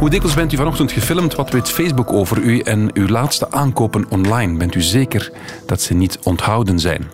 [0.00, 1.34] Hoe dikwijls bent u vanochtend gefilmd?
[1.34, 4.56] Wat weet Facebook over u en uw laatste aankopen online?
[4.56, 5.32] Bent u zeker
[5.66, 7.10] dat ze niet onthouden zijn?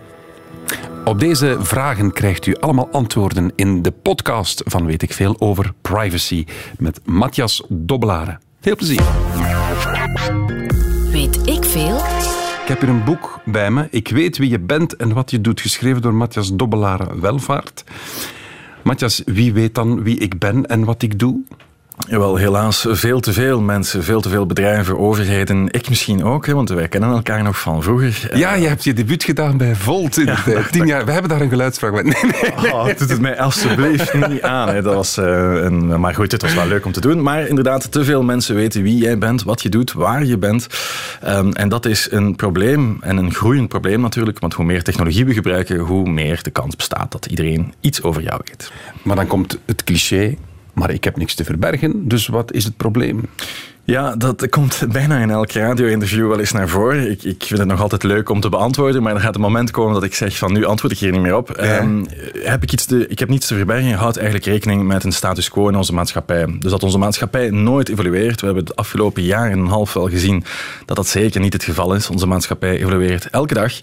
[1.05, 5.73] Op deze vragen krijgt u allemaal antwoorden in de podcast van Weet ik Veel over
[5.81, 6.45] privacy
[6.77, 8.39] met Matthias Dobbelaren.
[8.61, 9.03] Veel plezier.
[11.11, 11.97] Weet ik veel?
[12.61, 13.87] Ik heb hier een boek bij me.
[13.91, 17.83] Ik weet wie je bent en wat je doet, geschreven door Matthias Dobbelaren Welvaart.
[18.83, 21.39] Matthias, wie weet dan wie ik ben en wat ik doe?
[21.97, 25.67] Wel, helaas veel te veel mensen, veel te veel bedrijven, overheden.
[25.71, 28.37] Ik misschien ook, hè, want wij kennen elkaar nog van vroeger.
[28.37, 30.71] Ja, je hebt je debuut gedaan bij Volt in de tijd.
[30.71, 31.05] Tien jaar.
[31.05, 32.05] We hebben daar een geluidsfragment.
[32.05, 32.73] Nee, nee.
[32.73, 34.67] Oh, doet het mij alsjeblieft niet aan.
[34.67, 34.81] Hè.
[34.81, 35.25] Dat was, uh,
[35.63, 37.21] een, maar goed, het was wel leuk om te doen.
[37.21, 40.67] Maar inderdaad, te veel mensen weten wie jij bent, wat je doet, waar je bent.
[41.27, 44.39] Um, en dat is een probleem en een groeiend probleem natuurlijk.
[44.39, 48.21] Want hoe meer technologie we gebruiken, hoe meer de kans bestaat dat iedereen iets over
[48.21, 48.71] jou weet.
[49.03, 50.35] Maar dan komt het cliché
[50.77, 53.21] maar ik heb niks te verbergen, dus wat is het probleem?
[53.87, 57.11] Ja, dat komt bijna in elk radio-interview wel eens naar voren.
[57.11, 59.71] Ik, ik vind het nog altijd leuk om te beantwoorden, maar er gaat een moment
[59.71, 61.49] komen dat ik zeg van nu antwoord ik hier niet meer op.
[61.49, 63.89] Ehm, heb ik, iets te, ik heb niets te verbergen.
[63.89, 66.45] Je houdt eigenlijk rekening met een status quo in onze maatschappij.
[66.59, 68.39] Dus dat onze maatschappij nooit evolueert.
[68.39, 70.43] We hebben het afgelopen jaar en een half wel gezien
[70.85, 72.09] dat dat zeker niet het geval is.
[72.09, 73.73] Onze maatschappij evolueert elke dag.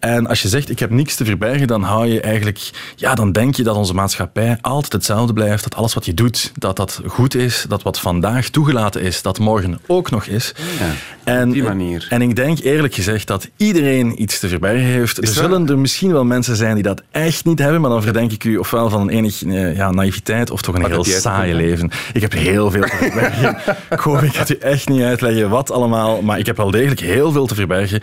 [0.00, 3.32] En als je zegt, ik heb niks te verbergen, dan hou je eigenlijk, ja, dan
[3.32, 5.62] denk je dat onze maatschappij altijd hetzelfde blijft.
[5.62, 7.64] Dat alles wat je doet, dat dat goed is.
[7.68, 10.54] Dat wat vandaag toegelaten is, dat morgen ook nog is.
[10.78, 10.92] Ja,
[11.24, 12.06] en, die manier.
[12.10, 15.18] En ik denk eerlijk gezegd dat iedereen iets te verbergen heeft.
[15.18, 18.32] er zullen er misschien wel mensen zijn die dat echt niet hebben, maar dan verdenk
[18.32, 21.90] ik u ofwel van een enig eh, ja, naïviteit of toch een heel saai leven.
[22.12, 23.58] Ik heb heel veel te verbergen.
[23.90, 27.00] ik hoop, ik ga u echt niet uitleggen wat allemaal, maar ik heb wel degelijk
[27.00, 28.00] heel veel te verbergen.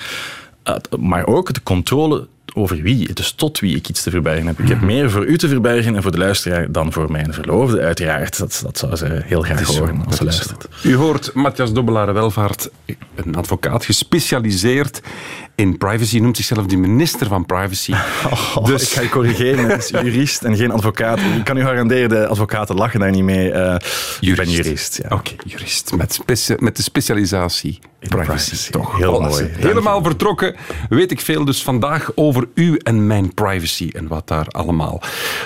[0.68, 4.60] Uh, maar ook de controle over wie, dus tot wie ik iets te verbergen heb.
[4.60, 7.82] Ik heb meer voor u te verbergen en voor de luisteraar dan voor mijn verloofde,
[7.82, 8.38] uiteraard.
[8.38, 10.68] Dat, dat zou ze heel graag horen als ze luistert.
[10.84, 12.70] U hoort Matthias Dobbelare Welvaart,
[13.16, 15.02] een advocaat gespecialiseerd
[15.58, 17.94] in privacy, noemt zichzelf de minister van privacy.
[18.56, 18.82] Oh, dus...
[18.82, 21.20] Ik ga je corrigeren, het is jurist en geen advocaat.
[21.20, 23.52] Ik kan u garanderen, de advocaten lachen daar niet mee.
[23.52, 23.76] Uh,
[24.20, 25.00] Ik ben jurist.
[25.04, 25.16] Ja.
[25.16, 25.96] Oké, jurist.
[25.96, 26.20] Met,
[26.60, 28.26] met de specialisatie privacy.
[28.26, 28.72] privacy.
[28.72, 29.50] Toch, heel mooi.
[29.58, 30.56] Helemaal vertrokken,
[30.90, 35.02] weet ik veel dus vandaag over u en mijn privacy en wat daar allemaal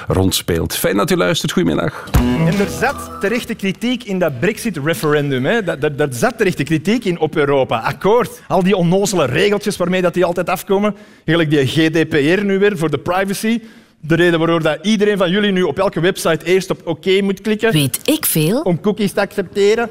[0.07, 0.75] rondspeelt.
[0.75, 2.09] Fijn dat u luistert, goedemiddag.
[2.19, 5.65] En er zat terechte kritiek in dat Brexit-referendum.
[5.95, 7.79] Daar zat terechte kritiek in op Europa.
[7.79, 10.95] Akkoord, al die onnozele regeltjes waarmee dat die altijd afkomen.
[11.25, 13.61] Eigenlijk die GDPR nu weer voor de privacy.
[13.99, 17.41] De reden waarom dat iedereen van jullie nu op elke website eerst op oké moet
[17.41, 17.71] klikken.
[17.71, 18.61] Weet ik veel.
[18.61, 19.89] Om cookies te accepteren.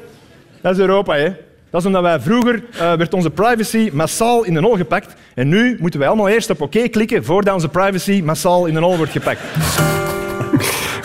[0.61, 1.29] Dat is Europa, hè.
[1.69, 5.13] Dat is omdat wij vroeger uh, werd onze privacy massaal in de nul gepakt.
[5.35, 8.79] En nu moeten wij allemaal eerst op oké klikken voordat onze privacy massaal in de
[8.79, 9.41] nul wordt gepakt.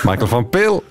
[0.05, 0.83] Michael van Peel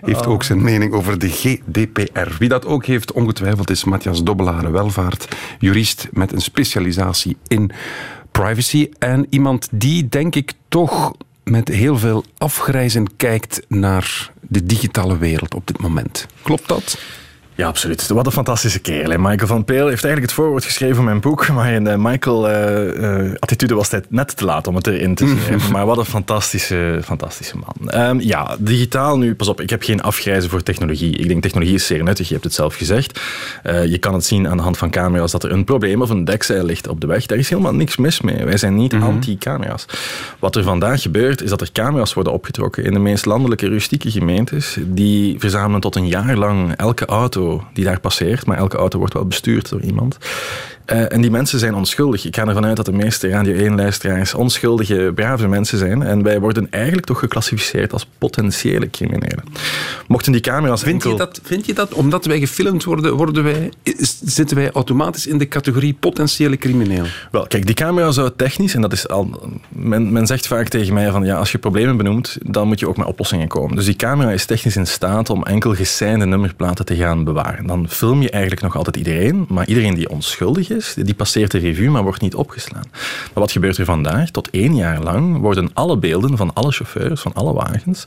[0.00, 2.28] heeft ook zijn mening over de GDPR.
[2.38, 7.70] Wie dat ook heeft, ongetwijfeld, is Matthias Dobbelare Welvaart, jurist met een specialisatie in
[8.32, 8.88] privacy.
[8.98, 11.12] En iemand die, denk ik, toch
[11.44, 16.26] met heel veel afgrijzen kijkt naar de digitale wereld op dit moment.
[16.42, 16.98] Klopt dat?
[17.60, 18.08] Ja, absoluut.
[18.08, 19.18] Wat een fantastische kerel.
[19.18, 23.72] Michael van Peel heeft eigenlijk het voorwoord geschreven van mijn boek, maar in de Michael-attitude
[23.72, 25.72] uh, was het net te laat om het erin te schrijven.
[25.72, 28.00] maar wat een fantastische, fantastische man.
[28.08, 31.16] Um, ja, digitaal nu, pas op, ik heb geen afgrijzen voor technologie.
[31.16, 33.20] Ik denk technologie is zeer nuttig, je hebt het zelf gezegd.
[33.64, 36.10] Uh, je kan het zien aan de hand van camera's dat er een probleem of
[36.10, 37.26] een dekzeil ligt op de weg.
[37.26, 38.44] Daar is helemaal niks mis mee.
[38.44, 39.08] Wij zijn niet mm -hmm.
[39.08, 39.86] anti-camera's.
[40.38, 44.10] Wat er vandaag gebeurt, is dat er camera's worden opgetrokken in de meest landelijke rustieke
[44.10, 44.76] gemeentes.
[44.86, 49.14] Die verzamelen tot een jaar lang elke auto die daar passeert, maar elke auto wordt
[49.14, 50.18] wel bestuurd door iemand.
[50.92, 52.24] Uh, en die mensen zijn onschuldig.
[52.24, 56.02] Ik ga ervan uit dat de meeste Radio 1-luisteraars onschuldige, brave mensen zijn.
[56.02, 59.44] En wij worden eigenlijk toch geclassificeerd als potentiële criminelen.
[60.06, 61.10] Mochten die camera's vind enkel...
[61.10, 63.72] Je dat, vind je dat, omdat wij gefilmd worden, worden wij,
[64.24, 67.04] zitten wij automatisch in de categorie potentiële crimineel?
[67.30, 69.50] Wel, kijk, die camera zou technisch, en dat is al...
[69.68, 72.88] Men, men zegt vaak tegen mij van, ja, als je problemen benoemt, dan moet je
[72.88, 73.76] ook met oplossingen komen.
[73.76, 77.39] Dus die camera is technisch in staat om enkel geseinde nummerplaten te gaan bewaren.
[77.66, 81.58] Dan film je eigenlijk nog altijd iedereen, maar iedereen die onschuldig is, die passeert de
[81.58, 82.86] revue, maar wordt niet opgeslaan.
[82.90, 84.30] Maar wat gebeurt er vandaag?
[84.30, 88.06] Tot één jaar lang worden alle beelden van alle chauffeurs, van alle wagens,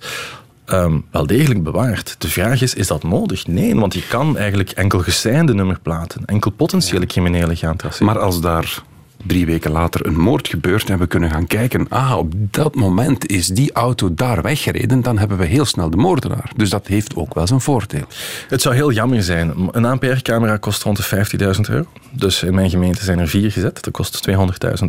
[0.67, 2.15] um, wel degelijk bewaard.
[2.17, 3.47] De vraag is, is dat nodig?
[3.47, 8.05] Nee, want je kan eigenlijk enkel geseinde nummerplaten, enkel potentiële criminelen gaan traceren.
[8.05, 8.83] Maar als daar
[9.27, 13.27] drie weken later een moord gebeurt en we kunnen gaan kijken, ah, op dat moment
[13.27, 16.51] is die auto daar weggereden, dan hebben we heel snel de moordenaar.
[16.55, 18.05] Dus dat heeft ook wel zijn voordeel.
[18.47, 19.53] Het zou heel jammer zijn.
[19.71, 21.25] Een ANPR-camera kost rond de
[21.55, 21.85] 50.000 euro.
[22.11, 23.83] Dus in mijn gemeente zijn er vier gezet.
[23.83, 24.35] Dat kost 200.000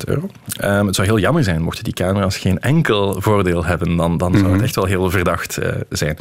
[0.04, 0.28] euro.
[0.64, 3.96] Um, het zou heel jammer zijn mochten die camera's geen enkel voordeel hebben.
[3.96, 6.16] Dan, dan zou het echt wel heel verdacht uh, zijn.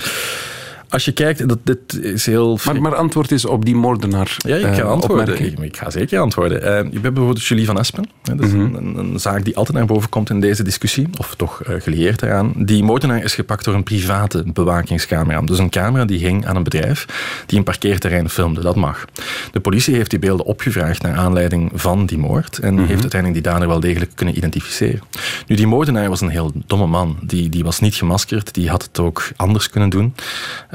[0.94, 2.60] Als je kijkt, dat, dit is heel...
[2.66, 4.36] Maar, maar antwoord is op die moordenaar.
[4.38, 5.28] Ja, ik ga eh, antwoorden.
[5.28, 5.58] opmerking.
[5.58, 6.62] Ik, ik ga zeker antwoorden.
[6.62, 8.10] Eh, je hebt bijvoorbeeld Julie van Espen.
[8.24, 11.08] Hè, dat is een, een, een zaak die altijd naar boven komt in deze discussie,
[11.18, 12.54] of toch eh, gelieerd eraan.
[12.56, 15.42] Die moordenaar is gepakt door een private bewakingscamera.
[15.42, 17.06] Dus een camera die hing aan een bedrijf
[17.46, 18.62] die een parkeerterrein filmde.
[18.62, 19.06] Dat mag.
[19.52, 23.52] De politie heeft die beelden opgevraagd naar aanleiding van die moord en heeft uiteindelijk die
[23.52, 25.02] dader wel degelijk kunnen identificeren.
[25.48, 27.18] Nu, die moordenaar was een heel domme man.
[27.22, 30.14] Die, die was niet gemaskerd, die had het ook anders kunnen doen.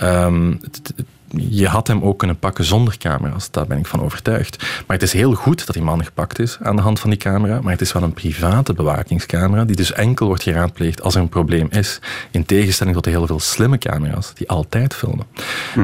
[0.09, 0.93] Um, Het-
[1.37, 4.57] je had hem ook kunnen pakken zonder camera's, daar ben ik van overtuigd.
[4.59, 7.19] Maar het is heel goed dat die man gepakt is aan de hand van die
[7.19, 11.21] camera, maar het is wel een private bewakingscamera die dus enkel wordt geraadpleegd als er
[11.21, 12.01] een probleem is.
[12.31, 15.27] In tegenstelling tot de heel veel slimme camera's die altijd filmen.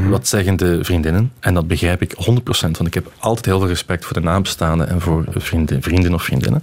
[0.09, 1.33] Wat zeggen de vriendinnen?
[1.41, 2.17] En dat begrijp ik 100%,
[2.61, 6.23] want ik heb altijd heel veel respect voor de nabestaanden en voor vrienden, vrienden of
[6.23, 6.61] vriendinnen.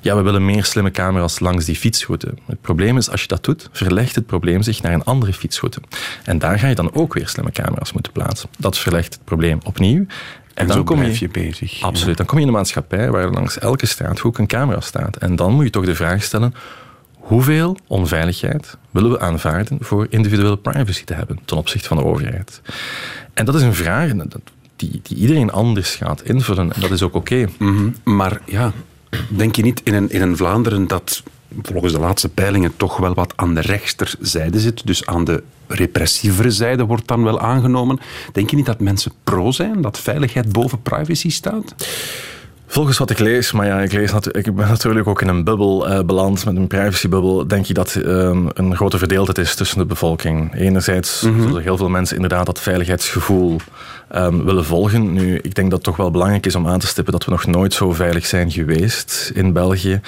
[0.00, 2.34] Ja, we willen meer slimme camera's langs die fietsroute.
[2.46, 5.80] Het probleem is, als je dat doet, verlegt het probleem zich naar een andere fietsroute.
[6.24, 8.19] En daar ga je dan ook weer slimme camera's moeten plaatsen.
[8.58, 9.98] Dat verlegt het probleem opnieuw.
[9.98, 10.06] En,
[10.54, 11.82] En dan zo kom je, je bezig.
[11.82, 12.16] Absoluut.
[12.16, 15.16] Dan kom je in een maatschappij waar langs elke straathoek een camera staat.
[15.16, 16.54] En dan moet je toch de vraag stellen:
[17.12, 22.60] hoeveel onveiligheid willen we aanvaarden voor individuele privacy te hebben ten opzichte van de overheid?
[23.34, 24.12] En dat is een vraag
[24.76, 26.72] die, die iedereen anders gaat invullen.
[26.72, 27.46] En dat is ook oké.
[27.58, 27.90] Mhm.
[28.04, 28.72] Maar ja,
[29.28, 31.22] denk je niet in een, in een Vlaanderen dat
[31.62, 36.50] volgens de laatste peilingen toch wel wat aan de rechterzijde zit, dus aan de repressievere
[36.50, 37.98] zijde wordt dan wel aangenomen.
[38.32, 41.74] Denk je niet dat mensen pro zijn, dat veiligheid boven privacy staat?
[42.66, 45.88] Volgens wat ik lees, maar ja, ik, lees ik ben natuurlijk ook in een bubbel
[45.88, 49.84] eh, beland, met een privacybubbel, denk je dat ehm, een grote verdeeldheid is tussen de
[49.84, 50.54] bevolking.
[50.54, 53.56] Enerzijds zullen heel veel mensen inderdaad dat veiligheidsgevoel
[54.08, 55.12] ehm, willen volgen.
[55.12, 57.30] Nu, ik denk dat het toch wel belangrijk is om aan te stippen dat we
[57.30, 60.00] nog nooit zo veilig zijn geweest in België.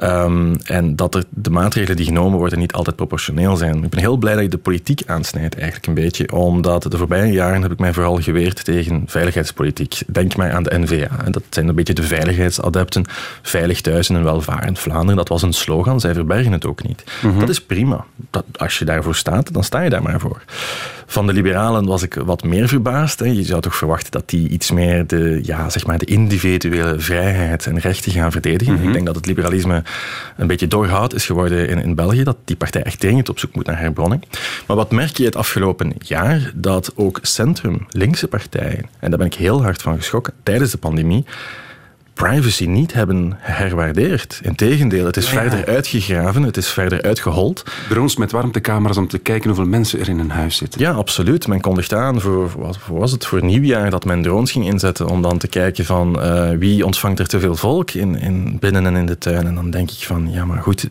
[0.00, 3.84] Ehm, en dat er de maatregelen die genomen worden niet altijd proportioneel zijn.
[3.84, 6.32] Ik ben heel blij dat je de politiek aansnijdt, eigenlijk een beetje.
[6.32, 10.02] Omdat de voorbije jaren heb ik mij vooral geweerd tegen veiligheidspolitiek.
[10.06, 11.24] Denk maar aan de NVA.
[11.24, 13.04] En dat zijn een beetje de veiligheidsadepten.
[13.42, 15.16] Veilig thuis in een welvarend Vlaanderen.
[15.16, 16.00] Dat was een slogan.
[16.00, 17.04] Zij verbergen het ook niet.
[17.38, 18.04] Dat is prima.
[18.30, 20.42] Dat, als je daarvoor staat, dan sta je daar maar voor.
[21.06, 23.18] Van de liberalen was ik wat meer verbaasd.
[23.18, 23.26] Hè.
[23.26, 27.66] Je zou toch verwachten dat die iets meer de, ja, zeg maar de individuele vrijheid
[27.66, 28.82] en rechten gaan verdedigen.
[28.82, 29.82] Ik denk dat het liberalisme
[30.36, 32.24] een beetje doorhout is geworden in, in België.
[32.24, 34.24] Dat die partij echt dringend op zoek moet naar herbronning.
[34.66, 36.52] Maar wat merk je het afgelopen jaar?
[36.54, 41.24] Dat ook centrum-linkse partijen, en daar ben ik heel hard van geschrokken, tijdens de pandemie,
[42.28, 44.40] privacy niet hebben herwaardeerd.
[44.42, 45.50] Integendeel, het is Ja, ja.
[45.50, 47.62] verder uitgegraven, het is verder uitgehold.
[47.98, 50.80] Ons met warmtecamera's om te kijken hoeveel mensen er in een huis zitten.
[50.80, 51.48] Ja, absoluut.
[51.48, 55.22] Men kondigde aan voor, wat was het, voor nieuwjaar dat men drones ging inzetten om
[55.22, 58.96] dan te kijken van eh, wie ontvangt er te veel volk in, in binnen en
[58.96, 59.46] in de tuin.
[59.46, 60.88] En dan denk ik van, ja maar goed,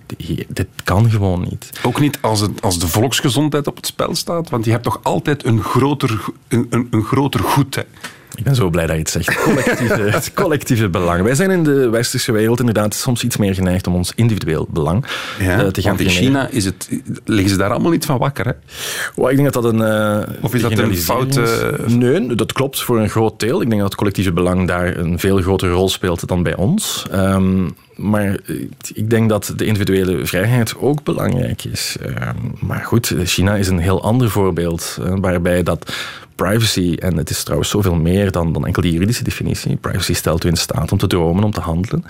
[0.47, 1.69] dit kan gewoon niet.
[1.83, 4.99] Ook niet als, het, als de volksgezondheid op het spel staat, want je hebt toch
[5.03, 7.75] altijd een groter, een, een groter goed.
[7.75, 7.81] Hè.
[8.39, 9.41] Ik ben zo blij dat je het zegt.
[9.41, 11.23] Collectieve, het collectieve belang.
[11.23, 15.05] Wij zijn in de westerse wereld inderdaad soms iets meer geneigd om ons individueel belang
[15.39, 16.09] Ja, eh, te gaan want in.
[16.09, 16.89] China is het,
[17.25, 18.45] liggen ze daar allemaal niet van wakker.
[18.45, 18.51] Hè?
[19.15, 19.81] Oh, ik denk dat dat een.
[19.81, 21.75] eh, Of is dat een foute-.
[21.87, 23.61] Nee, dat klopt voor een groot deel.
[23.61, 27.05] Ik denk dat het collectieve belang daar een veel grotere rol speelt dan bij ons.
[27.11, 28.37] Ehm, maar
[28.93, 31.95] ik denk dat de individuele vrijheid ook belangrijk is.
[32.01, 34.97] Ehm, maar goed, China is een heel ander voorbeeld.
[35.03, 35.93] eh, waarbij dat
[36.43, 39.75] privacy, en het is trouwens zoveel meer dan, dan enkel die juridische definitie.
[39.75, 42.03] Privacy stelt u in staat om te dromen, om te handelen.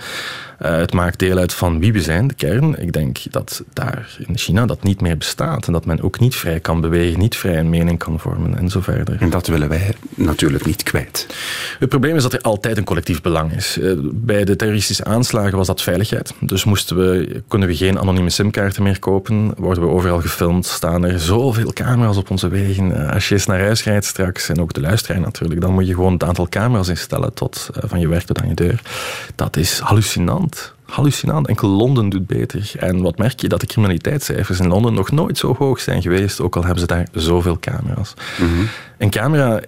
[0.58, 2.82] Eh, het maakt deel uit van wie we zijn, de kern.
[2.82, 5.66] Ik denk dat daar in China dat niet meer bestaat.
[5.66, 8.68] En dat men ook niet vrij kan bewegen, niet vrij een mening kan vormen en
[8.68, 9.16] zo verder.
[9.20, 11.26] En dat willen wij natuurlijk niet kwijt.
[11.78, 13.78] Het probleem is dat er altijd een collectief belang is.
[13.78, 16.34] Eh, Bij de terroristische aanslagen was dat veiligheid.
[16.40, 19.52] Dus moesten we, kunnen we geen anonieme simkaarten meer kopen.
[19.56, 20.66] Worden we overal gefilmd.
[20.66, 23.06] Staan er zoveel camera's op onze wegen.
[23.06, 25.86] Eh, Als je eens naar huis rijdt straks, en ook de luisteraar natuurlijk, dan moet
[25.86, 28.82] je gewoon het aantal camera's instellen tot eh, van je werk tot aan je deur.
[29.34, 30.74] Dat is hallucinant.
[30.84, 31.46] Hallucinant.
[31.46, 32.72] Enkel Londen doet beter.
[32.78, 33.48] En wat merk je?
[33.48, 36.86] Dat de criminaliteitscijfers in Londen nog nooit zo hoog zijn geweest, ook al hebben ze
[36.86, 38.14] daar zoveel camera's.
[38.98, 39.60] Een camera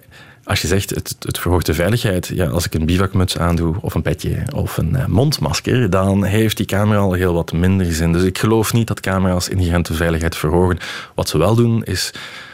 [0.45, 3.93] als je zegt het, het verhoogt de veiligheid, ja, als ik een bivakmuts aandoe of
[3.93, 8.13] een petje of een eh, mondmasker, dan heeft die camera al heel wat minder zin.
[8.13, 10.77] Dus ik geloof niet dat camera's inherente veiligheid verhogen.
[11.15, 12.13] Wat ze wel doen is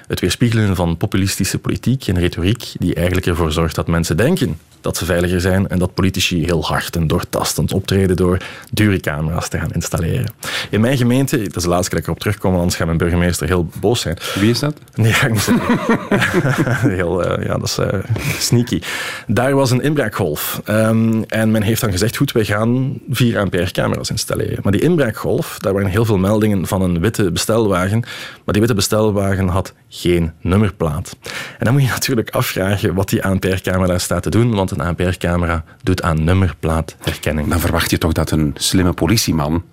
[0.09, 4.97] het weerspiegelen van populistische politiek en retoriek die eigenlijk ervoor zorgt dat mensen denken dat
[4.97, 8.37] ze veiliger zijn en dat politici heel hard en doortastend optreden door
[8.71, 10.31] dure camera's te gaan installeren.
[10.69, 12.97] In mijn gemeente, dat is de laatste keer dat ik erop terugkom, anders gaat mijn
[12.97, 14.17] burgemeester heel boos zijn.
[14.35, 14.77] Wie is dat?
[14.95, 16.89] Nee, ga ik niet zeggen.
[16.95, 17.99] Heel, eh, ja, dat is eh,
[18.39, 18.81] sneaky.
[19.27, 20.61] Daar was een inbraakgolf.
[20.65, 24.59] Ehm, en men heeft dan gezegd, goed, wij gaan 4 ampère camera's installeren.
[24.63, 27.99] Maar die inbraakgolf, daar waren heel veel meldingen van een witte bestelwagen.
[27.99, 31.17] Maar die witte bestelwagen had geen nummerplaat.
[31.57, 35.63] En dan moet je natuurlijk afvragen wat die ANPR-camera staat te doen, want een ANPR-camera
[35.83, 37.49] doet aan nummerplaatherkenning.
[37.49, 39.63] Dan verwacht je toch dat een slimme politieman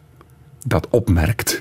[0.64, 1.60] dat opmerkt.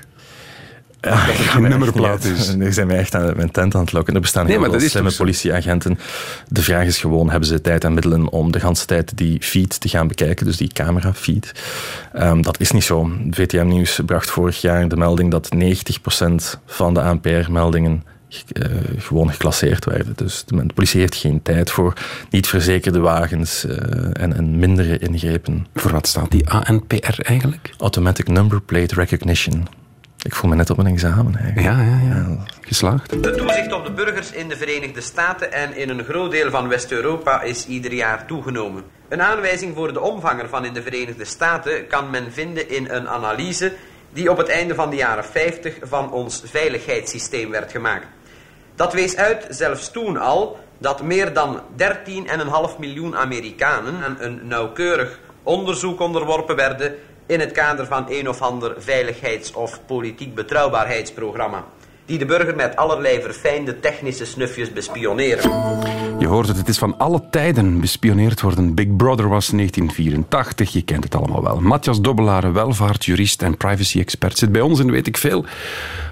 [1.02, 2.56] Ja, dat het geen nummerplaat is.
[2.56, 4.14] Nu zijn wij echt aan mijn tent aan het lokken.
[4.14, 6.00] Er bestaan nee, heel veel slimme politieagenten.
[6.48, 9.80] De vraag is gewoon, hebben ze tijd en middelen om de hele tijd die feed
[9.80, 11.52] te gaan bekijken, dus die camera-feed?
[12.16, 13.12] Um, dat is niet zo.
[13.32, 18.04] VTM Nieuws bracht vorig jaar de melding dat 90% van de ANPR-meldingen
[18.54, 18.66] uh,
[18.98, 20.14] gewoon geclasseerd werden.
[20.16, 21.94] Dus de, politie heeft geen tijd voor
[22.30, 23.74] niet verzekerde wagens uh,
[24.14, 25.68] en, en mindere ingrepen.
[25.74, 27.74] Voor wat staat die ANPR eigenlijk?
[27.78, 29.68] Automatic Number Plate Recognition.
[30.26, 31.68] Ik voel me net op een examen eigenlijk.
[31.68, 32.38] Ja, ja, ja.
[32.62, 33.24] Geslaagd.
[33.24, 36.68] De toezicht op de burgers in de Verenigde Staten en in een groot deel van
[36.68, 38.84] West-Europa is ieder jaar toegenomen.
[39.10, 43.08] Een aanwijzing voor de omvang ervan in de Verenigde Staten kan men vinden in een
[43.08, 43.74] analyse
[44.14, 48.06] die op het einde van de jaren 50 van ons veiligheidssysteem werd gemaakt.
[48.76, 51.86] Dat wees uit, zelfs toen al, dat meer dan 13,5
[52.78, 58.76] miljoen Amerikanen aan een nauwkeurig onderzoek onderworpen werden in het kader van een of ander
[58.78, 61.66] veiligheids- of politiek betrouwbaarheidsprogramma.
[62.06, 65.95] Die de burger met allerlei verfijnde technische snufjes bespioneren.
[66.36, 68.74] Hoort het, het is van alle tijden bespioneerd worden.
[68.74, 71.60] Big Brother was 1984, je kent het allemaal wel.
[71.60, 75.46] Matthias Dobbelare, welvaartjurist en privacy-expert, zit bij ons en weet ik veel.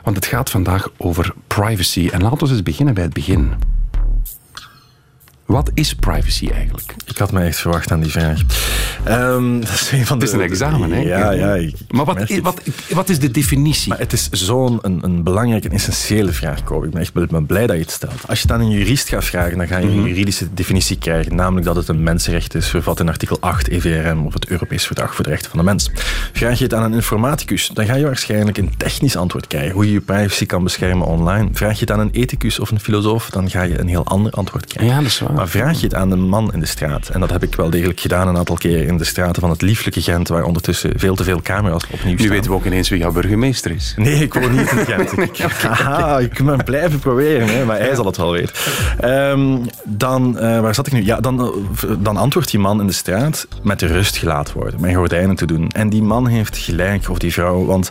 [0.04, 2.10] Want het gaat vandaag over privacy.
[2.12, 3.52] En laten we eens beginnen bij het begin.
[5.54, 6.96] Wat is privacy eigenlijk?
[7.06, 8.42] Ik had me echt verwacht aan die vraag.
[9.08, 11.00] Um, dat is een van de, het is een examen, hè?
[11.00, 11.70] Ja, ja.
[11.90, 13.90] maar wat, is, wat, wat is de definitie?
[13.90, 16.86] Maar het is zo'n een, een belangrijke en essentiële vraag, Kobe.
[16.86, 18.28] Ik ben echt ben blij dat je het stelt.
[18.28, 20.08] Als je het aan een jurist gaat vragen, dan ga je een mhm.
[20.08, 21.36] juridische definitie krijgen.
[21.36, 25.16] Namelijk dat het een mensenrecht is, vervat in artikel 8 EVRM of het Europees Verdrag
[25.16, 25.92] voor de Rechten van de Mens.
[26.34, 29.72] Vraag je het aan een informaticus, dan ga je waarschijnlijk een technisch antwoord krijgen.
[29.72, 31.50] Hoe je je privacy kan beschermen online.
[31.52, 34.32] Vraag je het aan een ethicus of een filosoof, dan ga je een heel ander
[34.32, 34.96] antwoord krijgen.
[34.96, 35.43] Ja, dat is waar.
[35.44, 37.70] Maar vraag je het aan de man in de straat, en dat heb ik wel
[37.70, 41.16] degelijk gedaan een aantal keer in de straten van het lieflijke Gent, waar ondertussen veel
[41.16, 42.28] te veel camera's opnieuw staan.
[42.28, 43.94] Nu weten we ook ineens wie jouw burgemeester is.
[43.98, 45.18] Nee, ik woon niet in Gent.
[45.34, 48.56] Ik, haha, ik ben blijven proberen, hè, maar hij zal het wel weten.
[49.04, 51.06] Um, dan, uh, waar zat ik nu?
[51.06, 51.54] Ja, dan,
[51.86, 55.36] uh, dan antwoordt die man in de straat met de rust gelaten worden, mijn gordijnen
[55.36, 55.70] te doen.
[55.70, 57.90] En die man heeft gelijk, of die vrouw, want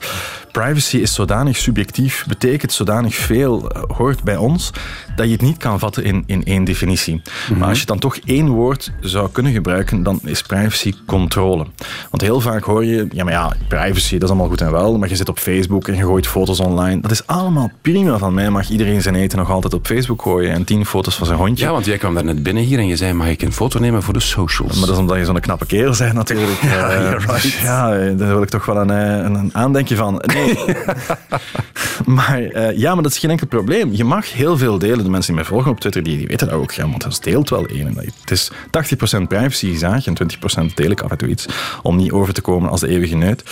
[0.52, 4.70] privacy is zodanig subjectief, betekent zodanig veel, uh, hoort bij ons,
[5.16, 7.22] dat je het niet kan vatten in, in één definitie.
[7.48, 7.68] Maar mhm.
[7.68, 11.66] als je dan toch één woord zou kunnen gebruiken, dan is privacy controle.
[12.10, 14.98] Want heel vaak hoor je, ja maar ja, privacy, dat is allemaal goed en wel,
[14.98, 17.00] maar je zit op Facebook en je gooit foto's online.
[17.00, 18.18] Dat is allemaal prima.
[18.18, 21.26] Van mij mag iedereen zijn eten nog altijd op Facebook gooien en tien foto's van
[21.26, 21.64] zijn hondje.
[21.64, 23.78] Ja, want jij kwam daar net binnen hier en je zei, mag ik een foto
[23.78, 24.76] nemen voor de socials?
[24.76, 26.60] Maar dat is omdat je zo'n knappe kerel bent natuurlijk.
[26.72, 27.52] Ja, uh, right.
[27.52, 30.22] ja, daar wil ik toch wel een, eh, een, een aandenkje van.
[30.34, 30.58] Nee.
[32.16, 33.92] maar uh, ja, maar dat is geen enkel probleem.
[33.92, 35.04] Je mag heel veel delen.
[35.04, 36.72] De mensen die mij volgen op Twitter, die, die weten dat ook.
[36.72, 37.96] Ja, want dat deelt wel één.
[37.96, 38.54] Het is 80%
[39.28, 40.16] privacy en
[40.70, 41.46] 20% deel ik af en toe iets.
[41.82, 43.42] Om niet over te komen als de eeuwige neut.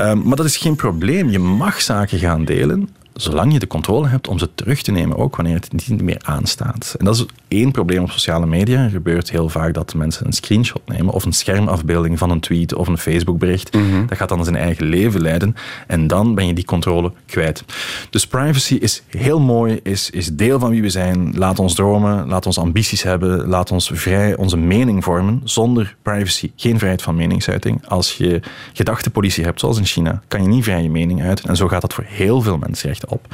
[0.00, 1.30] Um, maar dat is geen probleem.
[1.30, 5.16] Je mag zaken gaan delen zolang je de controle hebt om ze terug te nemen,
[5.16, 6.94] ook wanneer het niet meer aanstaat.
[6.98, 8.84] En dat is één probleem op sociale media.
[8.84, 12.74] Er gebeurt heel vaak dat mensen een screenshot nemen of een schermafbeelding van een tweet
[12.74, 13.74] of een Facebookbericht.
[13.74, 15.56] Mm Dat gaat dan zijn eigen leven leiden
[15.86, 17.64] en dan ben je die controle kwijt.
[18.10, 21.32] Dus privacy is heel mooi, is, is deel van wie we zijn.
[21.36, 25.40] Laat ons dromen, laat ons ambities hebben, laat ons vrij onze mening vormen.
[25.44, 27.86] Zonder privacy geen vrijheid van meningsuiting.
[27.88, 28.40] Als je
[28.72, 31.48] gedachtepolitie hebt, zoals in China, kan je niet vrij je mening uiten.
[31.48, 33.26] En zo gaat dat voor heel veel mensen echt op.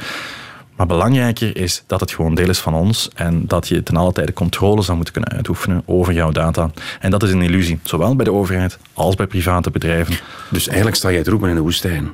[0.75, 4.11] Maar belangrijker is dat het gewoon deel is van ons en dat je ten alle
[4.11, 6.71] tijde controle zou moeten kunnen uitoefenen over jouw data.
[6.99, 10.15] En dat is een illusie, zowel bij de overheid als bij private bedrijven.
[10.49, 12.11] Dus eigenlijk sta je het roepen in de woestijn.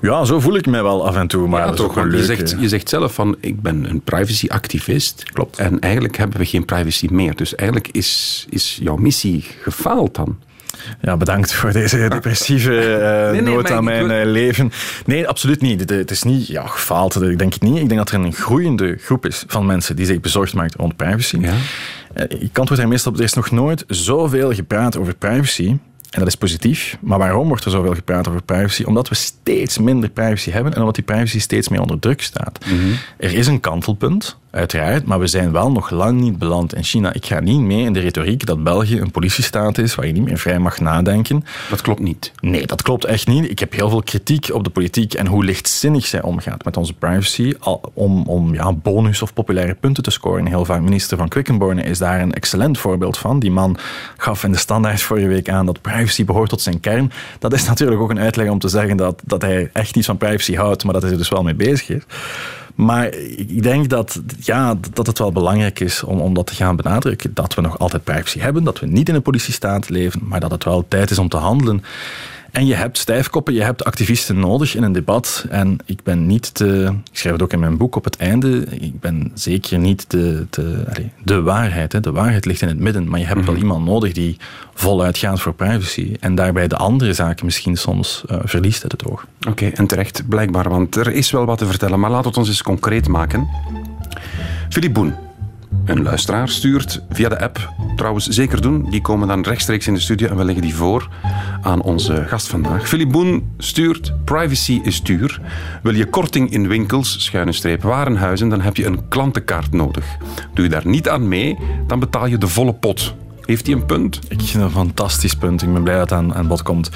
[0.00, 1.48] Ja, zo voel ik mij wel af en toe.
[1.48, 5.22] Maar ja, toch, wel leuk, je, zegt, je zegt zelf van, ik ben een privacy-activist.
[5.32, 5.58] Klopt.
[5.58, 7.36] En eigenlijk hebben we geen privacy meer.
[7.36, 10.38] Dus eigenlijk is, is jouw missie gefaald dan.
[11.00, 14.72] Ja, bedankt voor deze depressieve uh, noot aan mijn uh, leven.
[15.06, 15.90] Nee, absoluut niet.
[15.90, 17.76] Het, is niet ja, gefaald, dat denk ik niet.
[17.76, 20.96] Ik denk dat er een groeiende groep is van mensen die zich bezorgd maakt rond
[20.96, 21.38] privacy.
[21.40, 21.54] Ja.
[22.16, 25.76] Uh, ik antwoord er meestal op, er is nog nooit zoveel gepraat over privacy
[26.14, 26.96] en dat is positief.
[27.00, 28.82] Maar waarom wordt er zoveel gepraat over privacy?
[28.82, 32.58] Omdat we steeds minder privacy hebben en omdat die privacy steeds meer onder druk staat.
[32.66, 32.92] Mhm.
[33.16, 37.12] Er is een kantelpunt, uiteraard, maar we zijn wel nog lang niet beland in China.
[37.12, 40.24] Ik ga niet mee in de retoriek dat België een politiestaat is waar je niet
[40.24, 41.44] meer vrij mag nadenken.
[41.70, 42.32] Dat klopt niet.
[42.40, 43.50] Nee, dat klopt echt niet.
[43.50, 46.92] Ik heb heel veel kritiek op de politiek en hoe lichtzinnig zij omgaat met onze
[46.92, 47.54] privacy
[47.94, 50.46] om, om ja, bonus of populaire punten te scoren.
[50.46, 53.38] Heel vaak minister van Quickenborne is daar een excellent voorbeeld van.
[53.38, 53.76] Die man
[54.16, 57.12] gaf in de standaard vorige week aan dat privacy behoort tot zijn kern.
[57.38, 60.16] Dat is natuurlijk ook een uitleg om te zeggen dat, dat hij echt niet van
[60.16, 62.02] privacy houdt, maar dat hij er dus wel mee bezig is.
[62.74, 66.76] Maar ik denk dat, ja, dat het wel belangrijk is om, om dat te gaan
[66.76, 67.34] benadrukken.
[67.34, 70.50] Dat we nog altijd privacy hebben, dat we niet in een politiestaat leven, maar dat
[70.50, 71.82] het wel tijd is om te handelen.
[72.54, 75.46] En je hebt stijfkoppen, je hebt activisten nodig in een debat.
[75.50, 78.64] En ik ben niet de, ik schrijf het ook in mijn boek op het einde,
[78.64, 80.84] ik ben zeker niet de, de,
[81.22, 81.92] de waarheid.
[81.92, 82.00] Hè.
[82.00, 83.62] De waarheid ligt in het midden, maar je hebt wel mhm.
[83.62, 84.36] iemand nodig die
[84.74, 86.16] voluit gaat voor privacy.
[86.20, 89.26] En daarbij de andere zaken misschien soms uh, verliest uit het oog.
[89.48, 92.00] Oké, en terecht, blijkbaar, want er is wel wat te vertellen.
[92.00, 93.48] Maar laat het ons eens concreet maken.
[94.68, 95.14] Philippe Boen,
[95.84, 97.72] een luisteraar stuurt via de app.
[97.96, 98.90] Trouwens, zeker doen.
[98.90, 101.08] Die komen dan rechtstreeks in de studio en we leggen die voor
[101.62, 102.88] aan onze gast vandaag.
[102.88, 105.40] Philip Boen stuurt Privacy is duur.
[105.82, 110.04] Wil je korting in winkels, schuine streep warenhuizen, dan heb je een klantenkaart nodig.
[110.54, 113.14] Doe je daar niet aan mee, dan betaal je de volle pot.
[113.40, 114.20] Heeft hij een punt?
[114.28, 115.62] Ik vind een fantastisch punt.
[115.62, 116.90] Ik ben blij dat het aan, aan bod komt.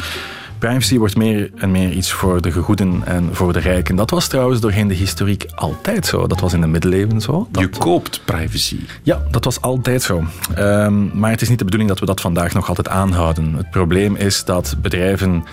[0.59, 3.97] Privacy wordt meer en meer iets voor de gegoeden en voor de rijken.
[3.97, 6.27] Dat was trouwens doorheen de historiek altijd zo.
[6.27, 7.49] Dat was in de middeleeuwen zo.
[7.53, 8.81] Je koopt privacy.
[9.03, 10.25] Ja, dat was altijd zo.
[10.59, 13.55] Um, maar het is niet de bedoeling dat we dat vandaag nog altijd aanhouden.
[13.55, 15.45] Het probleem is dat bedrijven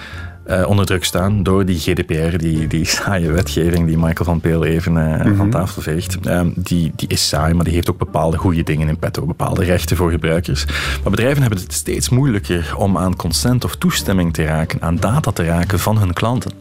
[0.48, 4.66] uh, onder druk staan door die GDPR, die, die saaie wetgeving die Michael van Peel
[4.66, 6.18] even uh, van tafel veegt.
[6.28, 9.64] Uh, die, die is saai, maar die heeft ook bepaalde goede dingen in petto, bepaalde
[9.64, 10.66] rechten voor gebruikers.
[11.02, 15.32] Maar bedrijven hebben het steeds moeilijker om aan consent of toestemming te raken, aan data
[15.32, 16.52] te raken van hun klanten.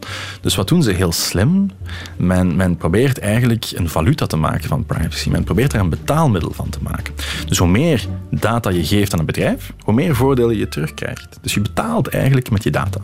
[0.41, 1.71] Dus wat doen ze heel slim?
[2.17, 5.29] Men, men probeert eigenlijk een valuta te maken van privacy.
[5.29, 7.13] Men probeert er een betaalmiddel van te maken.
[7.47, 11.37] Dus hoe meer data je geeft aan een bedrijf, hoe meer voordelen je terugkrijgt.
[11.41, 12.99] Dus je betaalt eigenlijk met je data.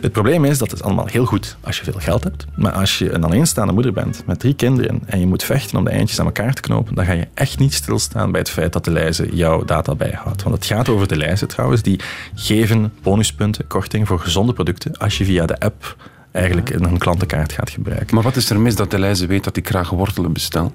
[0.00, 2.44] Het probleem is, dat is allemaal heel goed als je veel geld hebt.
[2.56, 5.84] Maar als je een alleenstaande moeder bent met drie kinderen en je moet vechten om
[5.84, 8.72] de eindjes aan elkaar te knopen, dan ga je echt niet stilstaan bij het feit
[8.72, 10.42] dat de lijzen jouw data bijhoudt.
[10.42, 12.00] Want het gaat over de lijzen trouwens, die
[12.34, 15.96] geven bonuspunten, korting voor gezonde producten als je via de app
[16.32, 18.14] eigenlijk een klantenkaart gaat gebruiken.
[18.14, 20.72] Maar wat is er mis dat de lijzen weet dat ik graag wortelen bestel?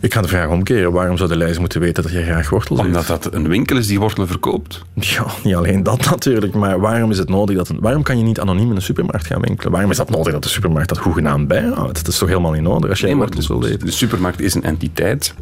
[0.00, 0.92] Ik ga de vraag omkeren.
[0.92, 3.86] Waarom zou de lijst moeten weten dat je graag wortels Omdat dat een winkel is
[3.86, 4.84] die wortelen verkoopt.
[4.94, 6.54] Ja, niet alleen dat natuurlijk.
[6.54, 7.68] Maar waarom is het nodig dat...
[7.68, 9.72] Een, waarom kan je niet anoniem in een supermarkt gaan winkelen?
[9.72, 11.94] Waarom is dat nodig dat de supermarkt dat hoegenaamd bijhoudt?
[11.94, 13.86] Dat is toch helemaal niet nodig als jij nee, wortels wil eten?
[13.86, 15.34] De supermarkt is een entiteit.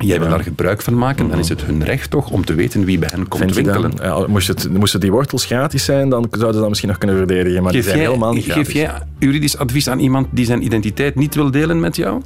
[0.00, 1.28] Jij wil daar gebruik van maken.
[1.28, 3.92] Dan is het hun recht toch om te weten wie bij hen komt winkelen.
[4.02, 7.16] ja, moest het, moesten die wortels gratis zijn, dan zouden ze dat misschien nog kunnen
[7.16, 7.62] verdedigen.
[7.62, 8.66] Maar geef die zijn jij, helemaal niet gratis.
[8.66, 12.22] Geef jij juridisch advies aan iemand die zijn identiteit niet wil delen met jou?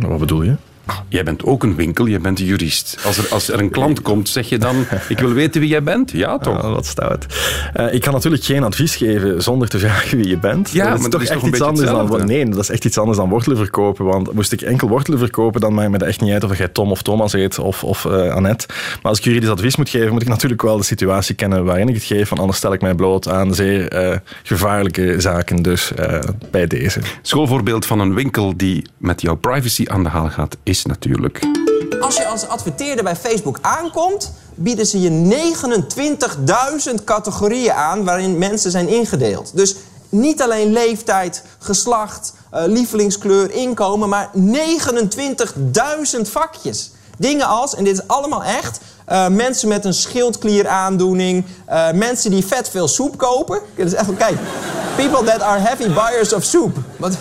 [0.00, 0.56] Wat bedoel je?
[1.08, 2.98] Jij bent ook een winkel, je bent een jurist.
[3.04, 5.82] Als er, als er een klant komt, zeg je dan: Ik wil weten wie jij
[5.82, 6.10] bent?
[6.10, 6.64] Ja, toch?
[6.64, 7.26] Oh, wat stout.
[7.76, 10.70] Uh, ik kan natuurlijk geen advies geven zonder te vragen wie je bent.
[10.70, 12.26] Ja, dat is toch echt iets anders dan.
[12.26, 14.04] Nee, dat is echt iets anders dan wortelen verkopen.
[14.04, 16.90] Want moest ik enkel wortelen verkopen, dan maakt me echt niet uit of jij Tom
[16.90, 18.66] of Thomas heet of, of uh, Annette.
[18.68, 21.88] Maar als ik juridisch advies moet geven, moet ik natuurlijk wel de situatie kennen waarin
[21.88, 22.28] ik het geef.
[22.28, 25.62] Want anders stel ik mij bloot aan zeer uh, gevaarlijke zaken.
[25.62, 25.92] Dus
[26.50, 27.00] bij deze.
[27.22, 31.46] Schoolvoorbeeld van een winkel die met jouw privacy aan de haal gaat, is natuurlijk.
[32.00, 35.10] Als je als adverteerder bij Facebook aankomt, bieden ze je
[36.98, 39.50] 29.000 categorieën aan waarin mensen zijn ingedeeld.
[39.54, 39.76] Dus
[40.08, 46.90] niet alleen leeftijd, geslacht, uh, lievelingskleur, inkomen, maar 29.000 vakjes.
[47.18, 52.46] Dingen als, en dit is allemaal echt, uh, mensen met een schildklieraandoening, uh, mensen die
[52.46, 53.60] vet veel soep kopen.
[53.76, 54.36] Dat is echt, kijk,
[54.96, 56.76] people that are heavy buyers of soup.
[56.96, 57.16] Wat,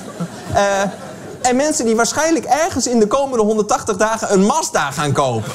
[1.46, 5.52] en mensen die waarschijnlijk ergens in de komende 180 dagen een Mazda gaan kopen.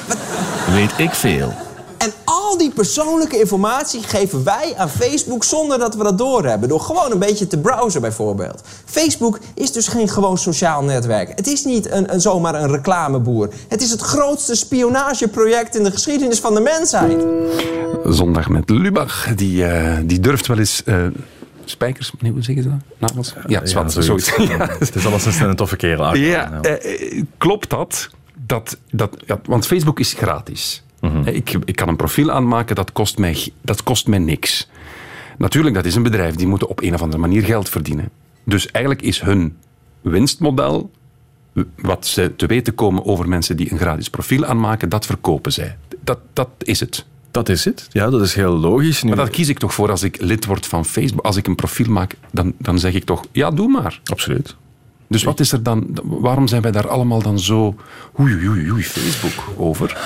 [0.73, 1.53] Weet ik veel.
[1.97, 6.69] En al die persoonlijke informatie geven wij aan Facebook zonder dat we dat doorhebben.
[6.69, 8.61] Door gewoon een beetje te browsen bijvoorbeeld.
[8.85, 11.31] Facebook is dus geen gewoon sociaal netwerk.
[11.35, 13.49] Het is niet een, een zomaar een reclameboer.
[13.67, 17.25] Het is het grootste spionageproject in de geschiedenis van de mensheid.
[18.03, 19.27] Zondag met Lubach.
[19.35, 20.81] Die, uh, die durft wel eens...
[20.85, 21.05] Uh
[21.65, 22.79] spijkers, nee, hoe zeggen ze dat?
[22.97, 23.33] Nagels?
[23.47, 24.35] Ja, ja, zoiets.
[24.37, 24.67] Ja.
[24.79, 26.15] Het is alleszins een toffe kerel.
[26.15, 26.79] Ja, ja.
[26.83, 28.09] Uh, klopt dat?
[28.51, 30.83] dat, dat ja, want Facebook is gratis.
[30.99, 31.27] Mm -hmm.
[31.27, 34.69] ik, ik kan een profiel aanmaken, dat kost, mij, dat kost mij niks.
[35.37, 38.09] Natuurlijk, dat is een bedrijf, die moeten op een of andere manier geld verdienen.
[38.43, 39.57] Dus eigenlijk is hun
[40.01, 40.91] winstmodel,
[41.75, 45.77] wat ze te weten komen over mensen die een gratis profiel aanmaken, dat verkopen zij.
[46.03, 47.05] Dat, dat is het.
[47.31, 47.87] Dat is het.
[47.91, 49.03] Ja, dat is heel logisch.
[49.03, 49.09] Nu...
[49.09, 51.25] Maar dat kies ik toch voor als ik lid word van Facebook.
[51.25, 53.99] Als ik een profiel maak, dan, dan zeg ik toch, ja, doe maar.
[54.03, 54.55] Absoluut.
[55.11, 57.75] Dus wat is er dan, waarom zijn wij daar allemaal dan zo
[58.19, 59.97] oei, oei, oei, Facebook over?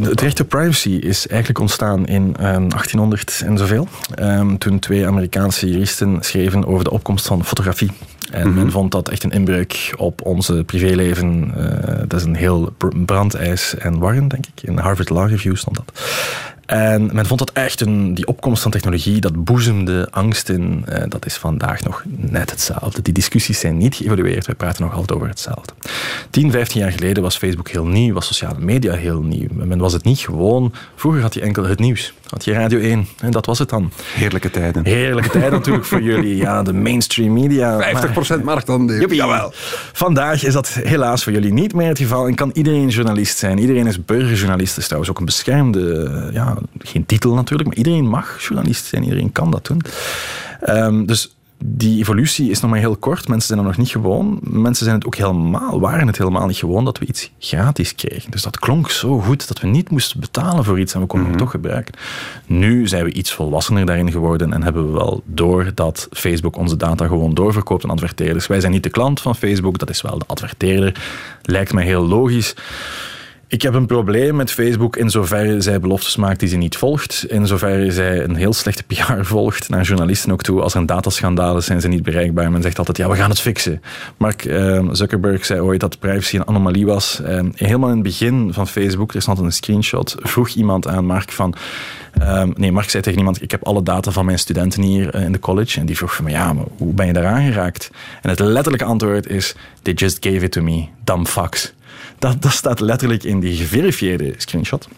[0.00, 3.88] Het recht op privacy is eigenlijk ontstaan in 1800 ehm, en zoveel.
[4.20, 7.90] Um, toen twee Amerikaanse juristen schreven over de opkomst van fotografie.
[8.30, 11.54] En mm men vond dat echt een inbreuk op onze privéleven.
[11.56, 11.64] Uh,
[12.08, 12.72] dat is een heel
[13.04, 14.62] brandijs en warm, denk ik.
[14.62, 15.92] In Harvard Law Review stond dat.
[16.70, 20.82] En men vond dat echt een, die opkomst van technologie, dat boezemde angst in.
[20.86, 23.02] Eh, dat is vandaag nog net hetzelfde.
[23.02, 24.46] Die discussies zijn niet geëvalueerd.
[24.46, 25.72] Wij praten nog altijd over hetzelfde.
[26.30, 29.48] 10, 15 jaar geleden was Facebook heel nieuw, was sociale media heel nieuw.
[29.52, 30.72] Men was het niet gewoon.
[30.94, 32.12] Vroeger had je enkel het nieuws.
[32.26, 33.92] Had je Radio 1 en dat was het dan.
[34.14, 34.84] Heerlijke tijden.
[34.84, 36.36] Heerlijke tijden natuurlijk voor jullie.
[36.36, 37.96] Ja, de mainstream media.
[38.40, 39.12] 50% marktaandeel.
[39.12, 39.52] Jawel.
[39.92, 43.58] Vandaag is dat helaas voor jullie niet meer het geval en kan iedereen journalist zijn.
[43.58, 44.68] Iedereen is burgerjournalist.
[44.68, 49.02] Dat is trouwens ook een beschermde, ja, geen titel natuurlijk, maar iedereen mag journalist zijn.
[49.02, 49.82] Iedereen kan dat doen.
[50.68, 53.28] Um, dus die evolutie is nog maar heel kort.
[53.28, 54.38] Mensen zijn er nog niet gewoon.
[54.42, 58.30] Mensen zijn het ook helemaal, waren het helemaal niet gewoon dat we iets gratis kregen.
[58.30, 61.28] Dus dat klonk zo goed dat we niet moesten betalen voor iets en we konden
[61.28, 61.94] het toch gebruiken.
[62.46, 66.76] Nu zijn we iets volwassener daarin geworden en hebben we wel door dat Facebook onze
[66.76, 68.46] data gewoon doorverkoopt aan adverteerders.
[68.46, 71.02] Wij zijn niet de klant van Facebook, dat is wel de adverteerder.
[71.42, 72.54] Lijkt mij heel logisch.
[73.50, 77.24] Ik heb een probleem met Facebook in zoverre zij beloftes maakt die ze niet volgt.
[77.28, 80.60] In zoverre zij een heel slechte PR volgt naar journalisten ook toe.
[80.60, 82.50] Als er een dataschandaal is, zijn ze niet bereikbaar.
[82.50, 83.82] Men zegt altijd, ja, we gaan het fixen.
[84.16, 87.20] Mark uh, Zuckerberg zei ooit dat privacy een anomalie was.
[87.22, 91.32] Uh, helemaal in het begin van Facebook, er stond een screenshot, vroeg iemand aan Mark
[91.32, 91.54] van...
[92.18, 95.32] Uh, nee, Mark zei tegen iemand, ik heb alle data van mijn studenten hier in
[95.32, 95.80] de college.
[95.80, 97.90] En die vroeg van ja, maar hoe ben je daar aangeraakt?
[98.22, 101.72] En het letterlijke antwoord is, they just gave it to me, dumb fucks.
[102.20, 104.88] Dat, dat staat letterlijk in die geverifieerde screenshot.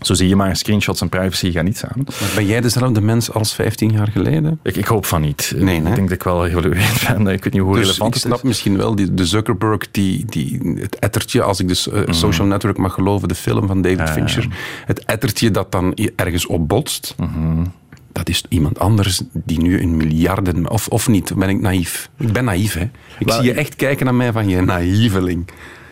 [0.00, 2.04] Zo zie je maar, screenshots en privacy gaan niet samen.
[2.06, 4.60] Maar ben jij dezelfde mens als 15 jaar geleden?
[4.62, 5.52] Ik, ik hoop van niet.
[5.56, 7.26] Nee, ik denk dat ik wel geëvolueerd ben.
[7.26, 8.48] Ik weet niet hoe dus relevant ik snap het is.
[8.48, 12.76] misschien wel die, de Zuckerberg, die, die, het ettertje, als ik de uh, Social Network
[12.76, 14.46] mag geloven, de film van David Ja, Fincher,
[14.86, 17.14] het ettertje dat dan ergens opbotst.
[17.18, 17.64] Mhm.
[18.12, 20.70] Dat is iemand anders die nu een miljarden...
[20.70, 22.10] Of, of niet, ben ik naïef?
[22.18, 22.90] Ik ben naïef, hè.
[23.18, 25.50] Ik zie je echt kijken naar mij van je naïveling.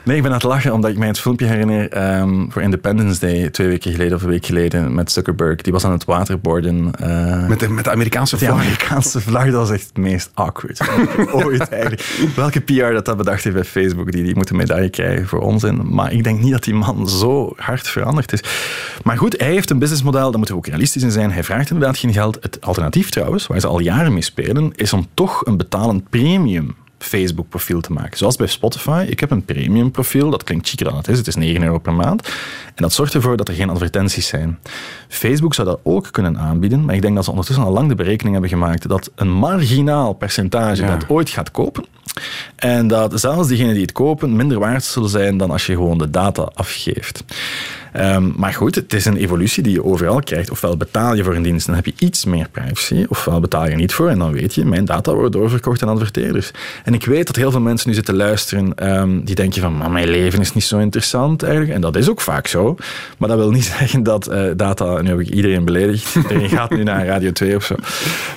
[0.08, 3.20] Nee, ik ben aan het lachen omdat ik mij het filmpje herinner ehm, voor Independence
[3.20, 5.60] Day, twee weken geleden of een week geleden, met Zuckerberg.
[5.60, 6.94] Die was aan het waterboarden.
[6.94, 8.60] eh, Met de, met de Amerikaanse de vlag.
[8.60, 10.80] Amerikaanse vlag, dat was echt het meest awkward
[11.44, 12.30] ooit eigenlijk.
[12.36, 15.40] Welke PR dat dat bedacht heeft bij Facebook, die, die moet een medaille krijgen voor
[15.40, 15.94] onzin.
[15.94, 18.42] Maar ik denk niet dat die man zo hard veranderd is.
[19.04, 21.32] Maar goed, hij heeft een businessmodel, daar moeten we ook realistisch in zijn.
[21.32, 22.38] Hij vraagt inderdaad geen geld.
[22.40, 26.74] Het alternatief trouwens, waar ze al jaren mee spelen, is om toch een betalend premium
[26.98, 28.18] Facebook profiel te maken.
[28.18, 29.06] Zoals bij Spotify.
[29.08, 30.30] Ik heb een premium profiel.
[30.30, 31.18] Dat klinkt chiquer dan het is.
[31.18, 32.26] Het is 9 euro per maand.
[32.66, 34.58] En dat zorgt ervoor dat er geen advertenties zijn.
[35.08, 36.84] Facebook zou dat ook kunnen aanbieden.
[36.84, 40.12] Maar ik denk dat ze ondertussen al lang de berekening hebben gemaakt dat een marginaal
[40.12, 40.96] percentage Ja.
[40.96, 41.84] dat ooit gaat kopen.
[42.56, 45.98] En dat zelfs diegenen die het kopen minder waard zullen zijn dan als je gewoon
[45.98, 47.24] de data afgeeft.
[47.92, 50.50] Ehm, maar goed, het is een evolutie die je overal krijgt.
[50.50, 53.64] Ofwel betaal je voor een dienst en dan heb je iets meer privacy, ofwel betaal
[53.64, 56.50] je er niet voor en dan weet je, mijn data wordt doorverkocht aan adverteerders.
[56.84, 59.90] En ik weet dat heel veel mensen nu zitten luisteren ehm, die denken van, maar
[59.90, 61.72] mijn leven is niet zo interessant eigenlijk.
[61.72, 62.76] En dat is ook vaak zo.
[63.18, 66.70] Maar dat wil niet zeggen dat eh, data, nu heb ik iedereen beledigd, iedereen gaat
[66.70, 67.74] nu naar Radio 2 of zo.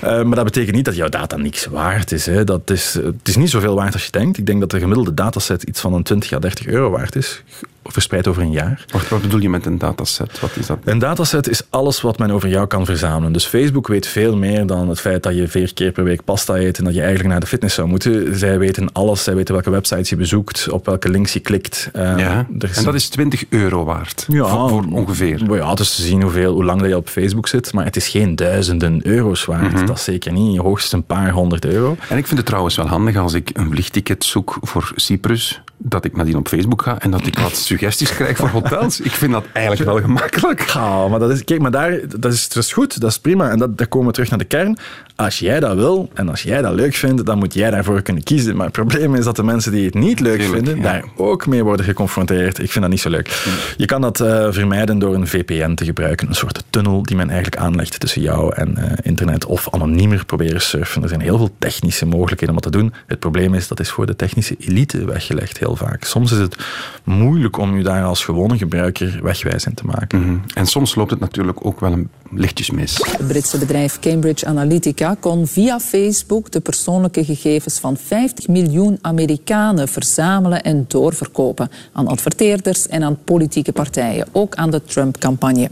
[0.01, 2.25] Eh, maar dat betekent niet dat jouw data niks waard is.
[2.25, 2.43] Hè.
[2.43, 4.37] Dat is het is niet zoveel waard als je denkt.
[4.37, 7.43] Ik denk dat de gemiddelde dataset iets van een 20 à 30 euro waard is,
[7.83, 8.85] verspreid over een jaar.
[8.91, 10.39] Wacht, wat bedoel je met een dataset?
[10.39, 10.77] Wat is dat?
[10.83, 13.31] Een dataset is alles wat men over jou kan verzamelen.
[13.33, 16.55] Dus Facebook weet veel meer dan het feit dat je vier keer per week pasta
[16.57, 18.35] eet en dat je eigenlijk naar de fitness zou moeten.
[18.37, 19.23] Zij weten alles.
[19.23, 21.89] Zij weten welke websites je bezoekt, op welke links je klikt.
[21.93, 24.25] Eh, Ja, is en dat is 20 euro waard.
[24.27, 25.53] Ja, voor, voor ongeveer.
[25.53, 27.73] Ja, dus te zien hoeveel, hoe lang dat je op Facebook zit.
[27.73, 29.73] Maar het is geen duizenden euro's waard.
[29.73, 29.85] Mhm.
[29.85, 30.57] Dat is zeker niet.
[30.57, 31.95] Hoogstens een paar honderd euro.
[32.09, 36.05] En ik vind het trouwens wel handig als ik een vliegticket zoek voor Cyprus, dat
[36.05, 38.99] ik nadien op Facebook ga en dat ik wat suggesties krijg voor hotels.
[38.99, 40.61] Ik vind dat eigenlijk wel gemakkelijk.
[40.61, 43.49] Ja, maar dat is, kijk, maar daar, dat, is, dat is goed, dat is prima.
[43.49, 44.77] En dat, daar komen we terug naar de kern.
[45.15, 48.23] Als jij dat wil en als jij dat leuk vindt, dan moet jij daarvoor kunnen
[48.23, 48.55] kiezen.
[48.55, 50.81] Maar het probleem is dat de mensen die het niet leuk vinden, ja.
[50.81, 52.59] daar ook mee worden geconfronteerd.
[52.59, 53.43] Ik vind dat niet zo leuk.
[53.77, 56.27] Je kan dat eh, vermijden door een VPN te gebruiken.
[56.27, 59.45] Een soort tunnel die men eigenlijk aanlegt tussen jou en eh, internet.
[59.45, 61.03] Of anoniemer proberen surfen.
[61.03, 62.93] Er zijn heel veel technische mogelijkheden om dat te doen.
[63.07, 66.03] Het probleem is, dat is voor de technische elite weggelegd heel vaak.
[66.03, 66.55] Soms is het
[67.03, 70.19] moeilijk om je daar als gewone gebruiker wegwijs in te maken.
[70.19, 70.37] Mhm.
[70.53, 72.97] En soms loopt het natuurlijk ook wel een lichtjes mis.
[73.17, 79.87] Het Britse bedrijf Cambridge Analytica kon via Facebook de persoonlijke gegevens van 50 miljoen Amerikanen
[79.87, 85.69] verzamelen en doorverkopen aan adverteerders en aan politieke partijen, ook aan de Trump-campagne.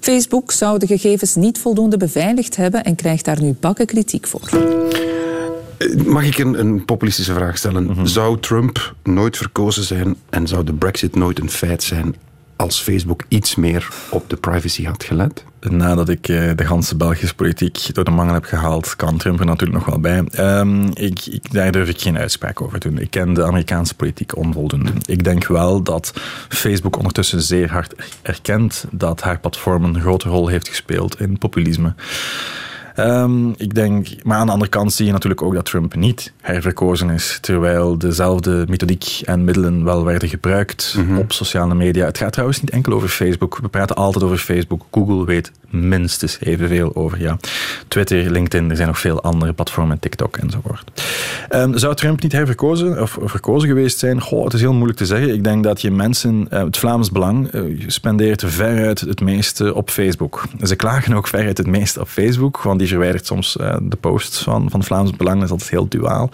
[0.00, 4.48] Facebook zou de gegevens niet voldoende beveiligd hebben en krijgt daar nu bakken kritiek voor.
[5.78, 8.08] Eh, Mag ik een, een populistische vraag stellen?
[8.08, 12.16] Zou Trump nooit verkozen zijn en zou de Brexit nooit een feit zijn
[12.56, 15.44] als Facebook iets meer op de privacy had gelet?
[15.70, 19.46] nadat ik uh, de ganse Belgische politiek door de mangel heb gehaald, kan Trump er
[19.46, 20.24] natuurlijk nog wel bij.
[20.58, 22.98] Um, ik, ik, daar durf ik geen uitspraak over doen.
[22.98, 24.90] Ik ken de Amerikaanse politiek onvoldoende.
[25.06, 26.12] Ik denk wel dat
[26.48, 31.94] Facebook ondertussen zeer hard erkent dat haar platform een grote rol heeft gespeeld in populisme.
[32.98, 36.32] Um, ik denk, maar aan de andere kant zie je natuurlijk ook dat Trump niet
[36.40, 41.18] herverkozen is, terwijl dezelfde methodiek en middelen wel werden gebruikt mm -hmm.
[41.18, 42.04] op sociale media.
[42.06, 43.58] Het gaat trouwens niet enkel over Facebook.
[43.58, 44.84] We praten altijd over Facebook.
[44.90, 47.20] Google weet minstens evenveel over.
[47.20, 47.36] Ja.
[47.88, 51.02] Twitter, LinkedIn, er zijn nog veel andere platformen, TikTok enzovoort.
[51.50, 54.20] Um, zou Trump niet herverkozen of verkozen geweest zijn?
[54.20, 55.34] Goh, het is heel moeilijk te zeggen.
[55.34, 59.90] Ik denk dat je mensen, uh, het Vlaams Belang uh, spendeert veruit het meeste op
[59.90, 60.44] Facebook.
[60.62, 64.42] Ze klagen ook veruit het meeste op Facebook, want die verwijdert soms uh, de posts
[64.42, 65.36] van, van Vlaams Belang.
[65.36, 66.30] Dat is altijd heel duaal.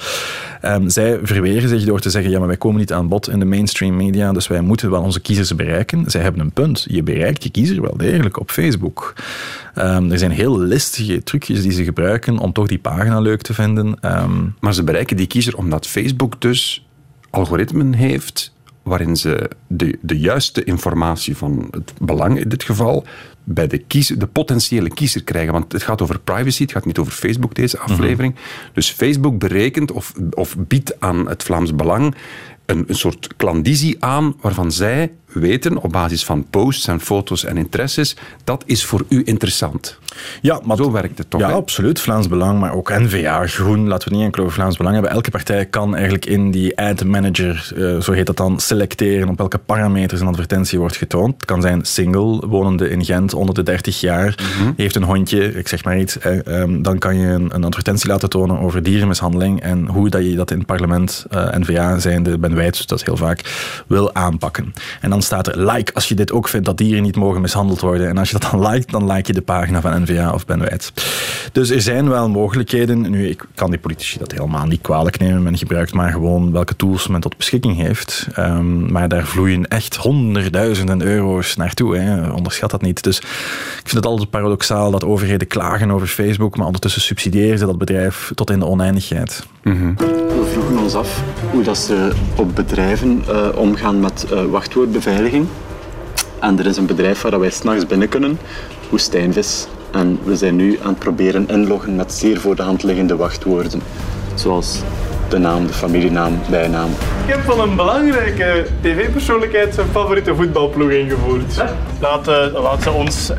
[0.65, 3.39] Um, zij verweren zich door te zeggen, ja, maar wij komen niet aan bod in
[3.39, 6.05] de mainstream media, dus wij moeten wel onze kiezers bereiken.
[6.11, 6.85] Zij hebben een punt.
[6.89, 9.15] Je bereikt je kiezer wel degelijk op Facebook.
[9.79, 13.55] Um, er zijn heel listige trucjes die ze gebruiken om toch die pagina leuk te
[13.55, 13.97] vinden.
[14.01, 16.87] Um, maar ze bereiken die kiezer omdat Facebook dus
[17.31, 23.05] algoritmen heeft waarin ze de, de juiste informatie van het belang in dit geval
[23.45, 25.53] bij de, kiezer, de potentiële kiezer krijgen.
[25.53, 28.33] Want het gaat over privacy, het gaat niet over Facebook, deze aflevering.
[28.35, 28.71] Mm -hmm.
[28.73, 32.15] Dus Facebook berekent of, of biedt aan het Vlaams Belang
[32.67, 37.57] een, een soort klandizie aan waarvan zij weten op basis van posts en foto's en
[37.57, 39.99] interesses, dat is voor u interessant.
[40.41, 41.41] Ja, maar zo werkt het toch?
[41.41, 42.01] Ja, absoluut.
[42.01, 43.89] Vlaams Belang, maar ook N-VA, Groen.
[43.89, 45.13] Laten we niet enkel over Vlaams Belang hebben.
[45.13, 49.39] Elke partij kan eigenlijk in die ad manager, uh, zo heet dat dan, selecteren op
[49.39, 51.35] welke parameters een advertentie wordt getoond.
[51.35, 54.75] Het kan zijn single, wonende in Gent, onder de 30 jaar, mm -hmm.
[54.77, 56.19] heeft een hondje, ik zeg maar iets.
[56.19, 60.25] Eh, um, dan kan je een, een, advertentie laten tonen over dierenmishandeling en hoe dat
[60.25, 63.41] je dat in het parlement, uh, N-VA zijnde, Ben Wijts, dat heel vaak,
[63.87, 64.73] wil aanpakken.
[65.01, 67.81] En dan staat er like als je dit ook vindt dat dieren niet mogen mishandeld
[67.81, 68.09] worden.
[68.09, 70.61] En als je dat dan liked, dan like je de pagina van NVA of Ben
[70.61, 70.93] Wijts.
[71.53, 73.11] Dus er zijn wel mogelijkheden.
[73.11, 75.43] Nu, ik kan die politici dat helemaal niet kwalijk nemen.
[75.43, 78.27] Men gebruikt maar gewoon welke tools men tot beschikking heeft.
[78.39, 81.97] Um, maar daar vloeien echt honderdduizenden euro's naartoe.
[81.97, 82.31] Hè.
[82.31, 83.03] Onderschat dat niet.
[83.03, 87.67] Dus ik vind het altijd paradoxaal dat overheden klagen over Facebook, maar ondertussen subsidiëren ze
[87.67, 89.47] dat bedrijf tot in de oneindigheid.
[89.63, 89.97] Mm -hmm.
[90.43, 95.47] We vroegen ons af hoe dat ze op bedrijven uh, omgaan met uh, wachtwoordbeveiliging.
[96.41, 98.39] En er is een bedrijf waar wij s'nachts binnen kunnen,
[98.91, 99.67] Woestijnvis.
[99.93, 103.83] En we zijn nu aan het proberen inloggen met zeer voor de hand liggende wachtwoorden.
[104.35, 104.83] Zoals
[105.29, 106.91] de naam, de familienaam, bijnaam.
[107.27, 111.55] Ik heb van een belangrijke tv-persoonlijkheid zijn favoriete voetbalploeg ingevoerd.
[111.55, 111.71] Huh?
[112.01, 113.33] Laat, uh, laat ze ons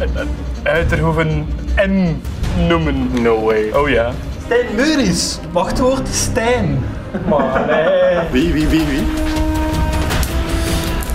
[0.63, 1.45] Uiterhoeven
[1.87, 2.21] N
[2.67, 3.21] noemen.
[3.21, 3.71] No way.
[3.73, 4.11] Oh ja.
[4.45, 5.39] Stijn Meuris.
[5.51, 6.79] Wachtwoord Stijn.
[7.29, 8.19] Maar nee.
[8.31, 9.03] Wie, wie, wie, wie?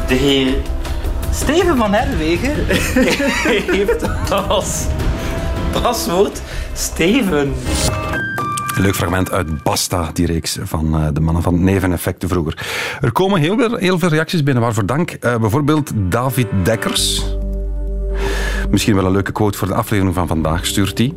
[0.07, 0.55] De heer
[1.33, 2.55] Steven van Herwegen
[3.77, 4.87] heeft als
[5.73, 7.53] paswoord Steven.
[8.77, 12.67] Leuk fragment uit Basta, die reeks van uh, de mannen van Neveneffecten vroeger.
[13.01, 15.17] Er komen heel veel, heel veel reacties binnen, waarvoor dank.
[15.21, 17.25] Uh, bijvoorbeeld David Dekkers.
[18.71, 21.13] Misschien wel een leuke quote voor de aflevering van vandaag, stuurt hij.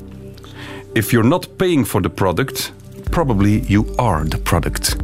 [0.94, 2.74] If you're not paying for the product,
[3.10, 4.96] probably you are the product.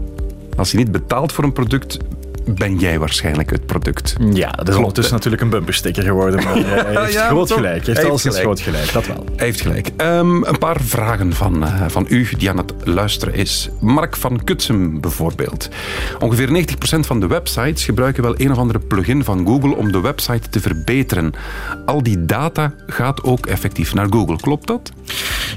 [0.58, 1.98] Als je niet betaalt voor een product,
[2.48, 4.16] ben jij waarschijnlijk het product.
[4.34, 6.44] Ja, dat is ondertussen natuurlijk een bumpersticker geworden.
[6.44, 7.86] Maar hij heeft ja, groot gelijk.
[7.86, 9.26] Hij heeft, heeft groot gelijk, dat wel.
[9.36, 9.92] Hij heeft gelijk.
[9.98, 13.70] Um, een paar vragen van, uh, van u die aan het luisteren is.
[13.80, 15.70] Mark van Kutsem bijvoorbeeld.
[16.20, 20.02] Ongeveer 90% van de websites gebruiken wel een of andere plugin van Google om de
[20.02, 21.34] website te verbeteren.
[21.86, 24.36] Al die data gaat ook effectief naar Google.
[24.36, 24.92] Klopt dat?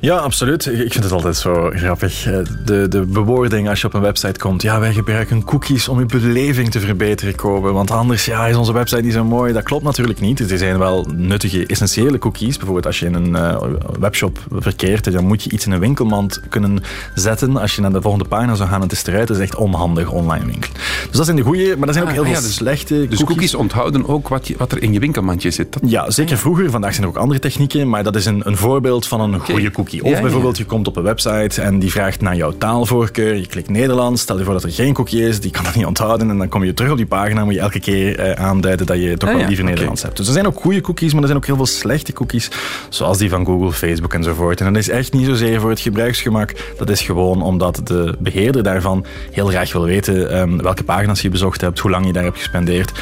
[0.01, 0.67] Ja, absoluut.
[0.67, 2.23] Ik vind het altijd zo grappig.
[2.65, 4.63] De, de bewoording als je op een website komt.
[4.63, 7.73] Ja, wij gebruiken cookies om je beleving te verbeteren komen.
[7.73, 9.53] Want anders ja, is onze website niet zo mooi.
[9.53, 10.39] Dat klopt natuurlijk niet.
[10.39, 12.57] Dus er zijn wel nuttige, essentiële cookies.
[12.57, 13.63] Bijvoorbeeld als je in een uh,
[14.01, 16.83] webshop verkeert, dan moet je iets in een winkelmand kunnen
[17.15, 17.57] zetten.
[17.57, 19.29] Als je naar de volgende pagina zou gaan, het is eruit.
[19.29, 20.77] Dat is echt onhandig online winkelen.
[21.09, 22.57] Dus dat zijn de goede, maar er zijn ook heel ah, veel ja, dus, Dus
[22.57, 23.25] slechte cookies.
[23.25, 25.73] cookies onthouden ook wat, je, wat er in je winkelmandje zit.
[25.73, 25.83] Dat...
[25.87, 26.71] Ja, zeker vroeger.
[26.71, 29.55] Vandaag zijn er ook andere technieken, maar dat is een, een voorbeeld van een okay.
[29.55, 30.05] goede cookie.
[30.05, 33.37] Of ja, bijvoorbeeld, je komt op een website en die vraagt naar jouw taalvoorkeur.
[33.37, 34.23] Je klikt Nederlands.
[34.23, 36.31] Stel je voor dat er geen cookie is, die kan dat niet onthouden.
[36.31, 39.01] En dan kom je terug op die pagina, moet je elke keer uh, aanduiden dat
[39.03, 40.17] je toch ah, wel liever Nederlands hebt.
[40.17, 42.51] Dus er zijn ook goede cookies, maar er zijn ook heel veel slechte cookies.
[42.89, 44.61] Zoals die van Google, Facebook enzovoort.
[44.61, 46.55] En dat is echt niet zozeer voor het gebruiksgemak.
[46.79, 51.29] Dat is gewoon omdat de beheerder daarvan heel graag wil weten um, welke pagina's je
[51.29, 52.93] bezocht hebt, hoe lang je daar hebt gespendeerd.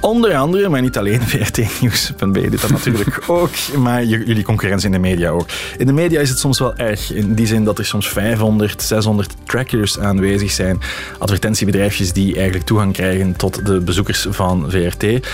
[0.00, 4.98] Onder andere, maar niet alleen, vrtnieuws.be doet dat natuurlijk ook, maar jullie concurrentie in de
[4.98, 5.46] media ook.
[5.78, 8.82] In de media is het soms wel erg, in die zin dat er soms 500,
[8.82, 10.80] 600 trackers aanwezig zijn.
[11.18, 15.28] Advertentiebedrijfjes die eigenlijk toegang krijgen tot de bezoekers van VRT.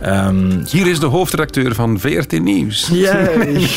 [0.00, 2.88] Ehm, Hier is de hoofdredacteur van VRT Nieuws.
[2.92, 3.74] ja, ik,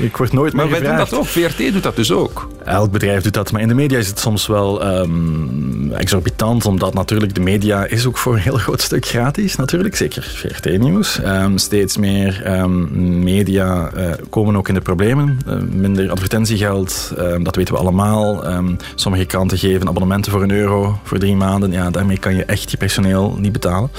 [0.00, 1.26] ik word nooit Maar meer wij doen dat ook.
[1.26, 2.48] VRT doet dat dus ook.
[2.64, 6.94] Elk bedrijf doet dat, maar in de media is het soms wel ehm, exorbitant, omdat
[6.94, 11.20] natuurlijk de media is ook voor een heel groot stuk gratis, natuurlijk, zeker VRT-nieuws.
[11.20, 15.38] Ehm, steeds meer ehm, media eh, komen ook in de problemen,
[15.70, 18.44] minder advertentiegeld, ehm, dat weten we allemaal.
[18.46, 22.44] Ehm, sommige kranten geven abonnementen voor een euro voor drie maanden, ja, daarmee kan je
[22.44, 23.90] echt je personeel niet betalen.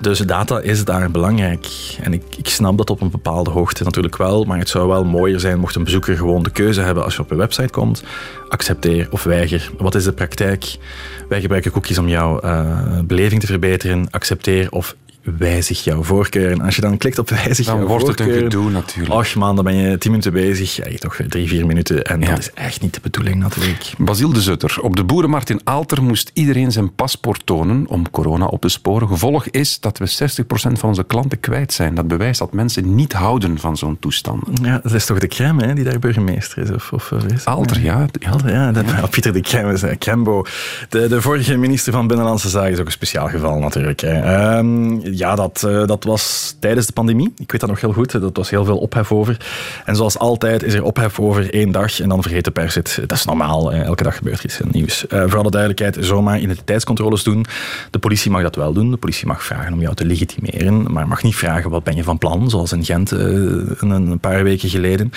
[0.00, 1.66] Dus data is daar belangrijk.
[2.02, 5.04] En ik, ik snap dat op een bepaalde hoogte natuurlijk wel, maar het zou wel
[5.04, 8.02] mooier zijn mocht een bezoeker gewoon de keuze hebben als je op een website komt.
[8.48, 9.70] Accepteer of weiger.
[9.78, 10.76] Wat is de praktijk?
[11.28, 14.10] Wij gebruiken cookies om jouw eh, beleving te verbeteren.
[14.10, 14.96] Accepteer of
[15.38, 16.50] wijzig jouw voorkeur.
[16.50, 19.14] En als je dan klikt op wijzig Dan jouw wordt het een gedoe natuurlijk.
[19.14, 20.76] Och man, dan ben je tien minuten bezig.
[20.76, 22.04] Ja, je toch drie, vier minuten.
[22.04, 22.30] En Ja.
[22.30, 23.92] dat is echt niet de bedoeling natuurlijk.
[23.98, 24.78] Basil de Zutter.
[24.80, 29.08] Op de boerenmarkt in Aalter moest iedereen zijn paspoort tonen om corona op te sporen.
[29.08, 31.94] Gevolg is dat we 60% van onze klanten kwijt zijn.
[31.94, 34.42] Dat bewijst dat mensen niet houden van zo'n toestand.
[34.62, 36.70] Ja, dat is toch de crème hè, die daar burgemeester is?
[36.70, 38.06] Of, of, is Aalter, ja.
[38.20, 38.30] ja.
[38.30, 38.72] Aalter, ja.
[38.72, 40.44] Dat, ja, Pieter de Crème is eh, Crembo.
[40.88, 44.00] De, de vorige minister van Binnenlandse Zaken is ook een speciaal geval natuurlijk.
[44.00, 44.20] Hè.
[44.20, 47.32] Ehm, ja, dat, eh, dat was tijdens de pandemie.
[47.36, 48.12] Ik weet dat nog heel goed.
[48.12, 49.36] Dat was heel veel ophef over.
[49.84, 52.98] En zoals altijd is er ophef over één dag en dan vergeet de pers het.
[53.06, 53.72] Dat is normaal.
[53.72, 55.06] Elke dag gebeurt er iets nieuws.
[55.06, 57.46] Eh, voor alle duidelijkheid, zomaar identiteitscontroles doen.
[57.90, 58.90] De politie mag dat wel doen.
[58.90, 62.04] De politie mag vragen om jou te legitimeren, maar mag niet vragen wat ben je
[62.04, 65.12] van plan, zoals in Gent eh, een, een paar weken geleden.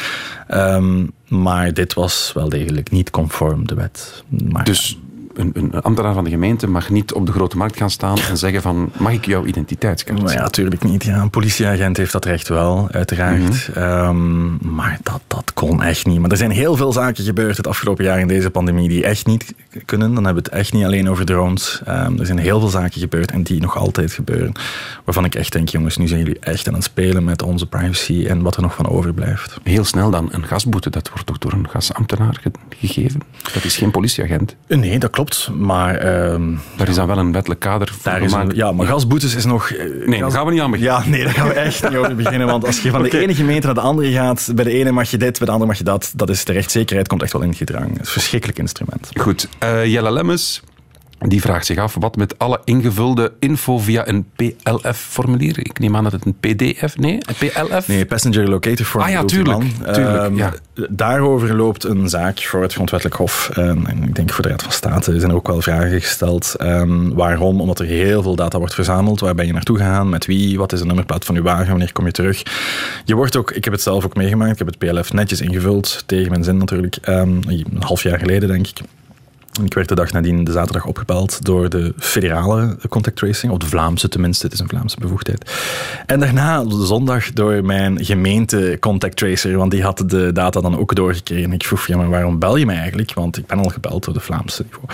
[0.48, 4.24] Ehm, maar dit was wel degelijk niet conform de wet.
[4.50, 4.98] Maar Dus
[5.42, 8.38] een, een ambtenaar van de gemeente mag niet op de grote markt gaan staan en
[8.38, 11.04] zeggen van, mag ik jouw identiteitskaart Maar ja, natuurlijk niet.
[11.04, 13.40] Ja, een politieagent heeft dat recht wel, uiteraard.
[13.70, 13.80] Mhm.
[13.80, 16.20] Ehm, maar dat, dat kon echt niet.
[16.20, 19.26] Maar er zijn heel veel zaken gebeurd het afgelopen jaar in deze pandemie die echt
[19.26, 19.54] niet
[19.86, 20.14] kunnen.
[20.14, 21.82] Dan hebben we het echt niet alleen over drones.
[21.86, 24.52] Ehm, er zijn heel veel zaken gebeurd en die nog altijd gebeuren.
[25.06, 28.26] Waarvan ik echt denk, jongens, nu zijn jullie echt aan het spelen met onze privacy
[28.28, 29.58] en wat er nog van overblijft.
[29.64, 33.22] Heel snel dan een gasboete, dat wordt ook door een gasambtenaar ge- gegeven.
[33.54, 34.56] Dat is geen politieagent.
[34.68, 35.31] Nee, dat klopt.
[35.58, 36.42] Maar ehm,
[36.76, 38.56] Daar is dan wel een wettelijk kader voor daar is een, gemaakt.
[38.56, 39.70] ja, maar gasboetes is nog...
[39.72, 40.94] eh, Nee, daar gas- gaan we niet aan beginnen.
[40.96, 42.48] Ja, nee, daar gaan we echt niet over beginnen.
[42.48, 45.10] Want als je van de ene gemeente naar de andere gaat, bij de ene mag
[45.12, 46.12] je dit, bij de andere mag je dat.
[46.16, 47.84] Dat is de rechtszekerheid komt echt wel in het gedrang.
[47.88, 49.10] Het is een verschrikkelijk instrument.
[49.20, 50.62] Goed, eh, Jelle Lemmens
[51.28, 55.60] die vraagt zich af wat met alle ingevulde info via een PLF-formulier.
[55.60, 57.88] Ik neem aan dat het een PDF, nee, een PLF?
[57.88, 59.04] Nee, Passenger Locator Form.
[59.04, 59.60] Ah ja, tuurlijk,
[59.94, 60.54] tuurlijk, Ehm, ja.
[60.90, 63.50] Daarover loopt een zaak voor het Grondwettelijk Hof.
[63.54, 66.56] En, en ik denk voor de Raad van State zijn er ook wel vragen gesteld.
[66.56, 67.62] Ehm, waarom?
[67.62, 69.20] Omdat er heel veel data wordt verzameld.
[69.20, 70.10] Waar ben je naartoe gegaan?
[70.10, 70.58] Met wie?
[70.58, 71.70] Wat is de nummerplaat van uw wagen?
[71.70, 72.44] Wanneer kom je terug?
[73.06, 74.52] Je wordt ook, ik heb het zelf ook meegemaakt.
[74.52, 76.04] Ik heb het PLF netjes ingevuld.
[76.06, 76.96] Tegen mijn zin natuurlijk.
[77.02, 78.80] Ehm, een half jaar geleden, denk ik.
[79.64, 83.66] Ik werd de dag nadien, de zaterdag, opgebeld door de federale contact tracing, of de
[83.66, 85.52] Vlaamse tenminste, het is een Vlaamse bevoegdheid.
[86.06, 90.78] En daarna, de zondag, door mijn gemeente contact tracer, want die had de data dan
[90.78, 91.54] ook doorgekregen.
[91.54, 93.14] Ik vroeg, ja, maar waarom bel je mij eigenlijk?
[93.14, 94.86] Want ik ben al gebeld door de Vlaamse niveau.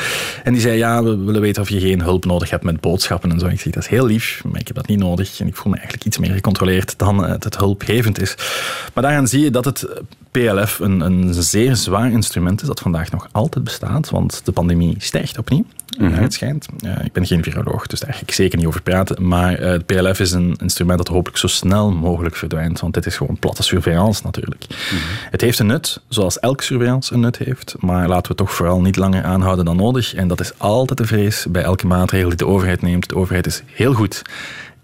[0.43, 3.31] En die zei, ja, we willen weten of je geen hulp nodig hebt met boodschappen
[3.31, 3.47] en zo.
[3.47, 5.39] Ik zei, dat is heel lief, maar ik heb dat niet nodig.
[5.39, 8.35] En ik voel me eigenlijk iets meer gecontroleerd dan eh, het hulpgevend is.
[8.93, 9.87] Maar daaraan zie je dat het
[10.37, 14.95] PLF een, een zeer zwaar instrument is dat vandaag nog altijd bestaat, want de pandemie
[14.97, 15.65] stijgt opnieuw.
[15.97, 16.67] naar het schijnt.
[16.79, 19.27] Eh, ik ben geen viroloog, dus daar ga ik zeker niet over praten.
[19.27, 23.05] Maar eh, het PLF is een instrument dat hopelijk zo snel mogelijk verdwijnt, want dit
[23.05, 24.65] is gewoon platte surveillance natuurlijk.
[25.29, 28.81] Het heeft een nut, zoals elk surveillance een nut heeft, maar laten we toch vooral
[28.81, 30.13] niet langer aanhouden dan nodig.
[30.13, 33.09] En dat is altijd de vrees bij elke maatregel die de overheid neemt.
[33.09, 34.21] De overheid is heel goed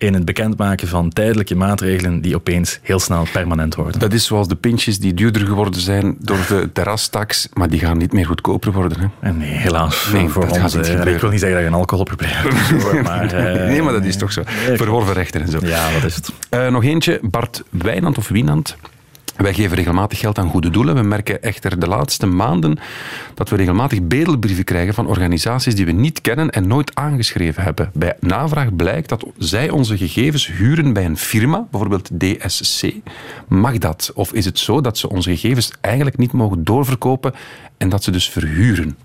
[0.03, 3.99] in het bekendmaken van tijdelijke maatregelen die opeens heel snel permanent worden.
[3.99, 7.97] Dat is zoals de pintjes die duurder geworden zijn door de terrastax, maar die gaan
[7.97, 8.99] niet meer goedkoper worden.
[8.99, 9.07] Hè?
[9.19, 10.87] En nee, helaas Nee, voor dat gaat ons.
[10.89, 13.01] eh, ik wil niet zeggen dat je een alcoholprobleem hebt.
[13.03, 14.41] Maar, eh, nee, maar dat is toch zo.
[14.75, 15.59] Verworven rechten en zo.
[15.61, 16.31] Ja, dat is het.
[16.49, 18.75] Eh, nog eentje, Bart Wijnand of Wienand.
[19.35, 20.95] Wij geven regelmatig geld aan goede doelen.
[20.95, 22.79] We merken echter de laatste maanden
[23.33, 27.91] dat we regelmatig bedelbrieven krijgen van organisaties die we niet kennen en nooit aangeschreven hebben.
[27.93, 32.91] Bij navraag blijkt dat zij onze gegevens huren bij een firma, bijvoorbeeld DSC.
[33.47, 34.11] Mag dat?
[34.13, 37.33] Of is het zo dat ze onze gegevens eigenlijk niet mogen doorverkopen
[37.83, 38.97] en dat ze dus verhuren.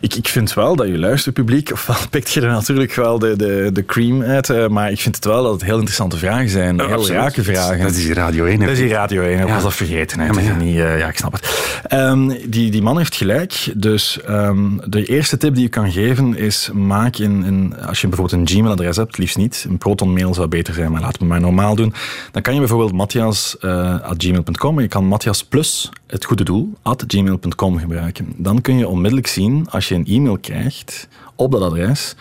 [0.00, 3.70] Ik, ik vind wel dat je luisterpubliek, ofwel pikt je er natuurlijk wel de, de,
[3.72, 6.80] de cream uit, eh, maar ik vind het wel dat het heel interessante vragen zijn.
[6.80, 7.20] heel absoluut.
[7.20, 7.80] rake vragen.
[7.80, 8.60] Dat is Radio 1.
[8.60, 8.66] hè.
[8.66, 9.54] Dat is hier Radio 1, ik Ja.
[9.54, 10.20] was dat vergeten.
[10.20, 10.26] Hè.
[10.26, 11.80] Ja, maar niet, eh, ja, ik snap het.
[11.88, 13.72] Ehm, die, die man heeft gelijk.
[13.76, 18.08] Dus ehm, de eerste tip die je kan geven is, maak in, in, als je
[18.08, 21.40] bijvoorbeeld een Gmail-adres hebt, liefst niet, een Proton-mail zou beter zijn, maar laten we maar
[21.40, 21.94] normaal doen.
[22.32, 28.01] Dan kan je bijvoorbeeld matthias.gmail.com, je kan Matthias plus het goede doel, at gmail.com gebruiken.
[28.36, 32.14] Dan kun je onmiddellijk zien, als je een e-mail krijgt op dat adres,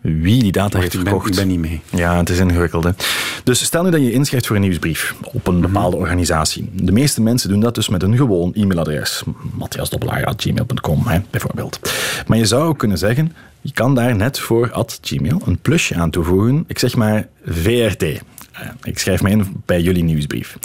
[0.00, 1.28] wie die data heeft ik ben, verkocht.
[1.30, 1.80] ik ben niet mee.
[1.90, 2.84] Ja, het is ingewikkeld.
[2.84, 2.90] Hè?
[3.44, 6.70] Dus stel nu dat je inschrijft voor een nieuwsbrief op een bepaalde organisatie.
[6.72, 9.22] De meeste mensen doen dat dus met een gewoon e-mailadres.
[9.52, 11.80] matthiasdobbelaar.gmail.com hè, bijvoorbeeld.
[12.26, 15.94] Maar je zou ook kunnen zeggen, je kan daar net voor at gmail een plusje
[15.94, 16.64] aan toevoegen.
[16.66, 18.02] Ik zeg maar VRT.
[18.02, 18.18] Eh,
[18.82, 20.56] Ik schrijf me in bij jullie nieuwsbrief.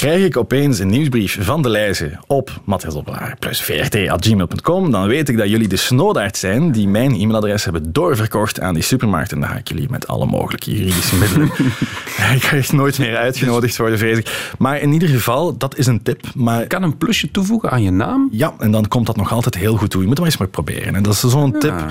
[0.00, 5.28] Krijg ik opeens een nieuwsbrief van de lijzen op Matthias Dobbelaar plus vrt.gmail.com, dan weet
[5.28, 9.32] ik dat jullie de snoodaard zijn die mijn e-mailadres hebben doorverkocht aan die supermarkt.
[9.32, 11.46] En dan ga ik jullie met alle mogelijke juridische middelen.
[12.36, 14.52] ik ga echt nooit meer uitgenodigd worden, vrees ik.
[14.58, 16.20] Maar in ieder geval, dat is een tip.
[16.34, 18.28] Maar Kan een plusje toevoegen aan je naam?
[18.32, 20.00] ja, en dan komt dat nog altijd heel goed toe.
[20.00, 20.94] Je moet het maar eens maar proberen.
[20.94, 21.84] En dat is zo'n tip.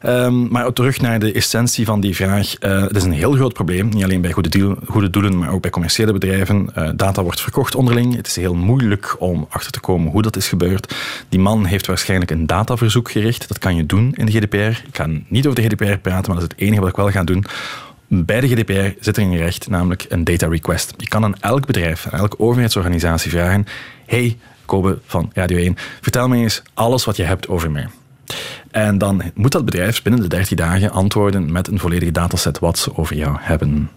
[0.00, 2.54] Ehm, maar terug naar de essentie van die vraag.
[2.54, 3.88] Eh, het is een heel groot probleem.
[3.88, 6.70] Niet alleen bij goede, deal- goede doelen, maar ook bij commerciële bedrijven.
[6.74, 7.40] Eh, data wordt
[7.74, 8.16] onderling.
[8.16, 10.94] Het is heel moeilijk om achter te komen hoe dat is gebeurd.
[11.28, 13.48] Die man heeft waarschijnlijk een dataverzoek gericht.
[13.48, 14.56] Dat kan je doen in de GDPR.
[14.86, 17.10] Ik ga niet over de GDPR praten, maar dat is het enige wat ik wel
[17.10, 17.44] ga doen.
[18.08, 20.94] Bij de GDPR zit er een recht, namelijk een data request.
[20.96, 23.66] Je kan aan elk bedrijf, aan elke overheidsorganisatie vragen:
[24.06, 27.88] Hey, Kobe van Radio 1, vertel me eens alles wat je hebt over mij.
[28.70, 32.78] En dan moet dat bedrijf binnen de 13 dagen antwoorden met een volledige dataset wat
[32.78, 33.90] ze over jou hebben.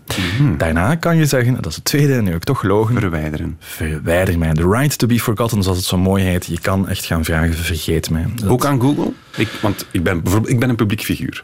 [0.58, 3.56] Daarna kan je zeggen, dat is het tweede, nu heb ik toch gelogen, Verwijderen.
[3.60, 4.54] verwijder mij.
[4.54, 6.46] The right to be forgotten, zoals het zo mooi heet.
[6.46, 8.26] Je kan echt gaan vragen, vergeet mij.
[8.36, 9.12] Dat- Ook aan Google?
[9.36, 11.44] Ik, want ik ben, bijvoorbeeld, ik ben een publiek figuur.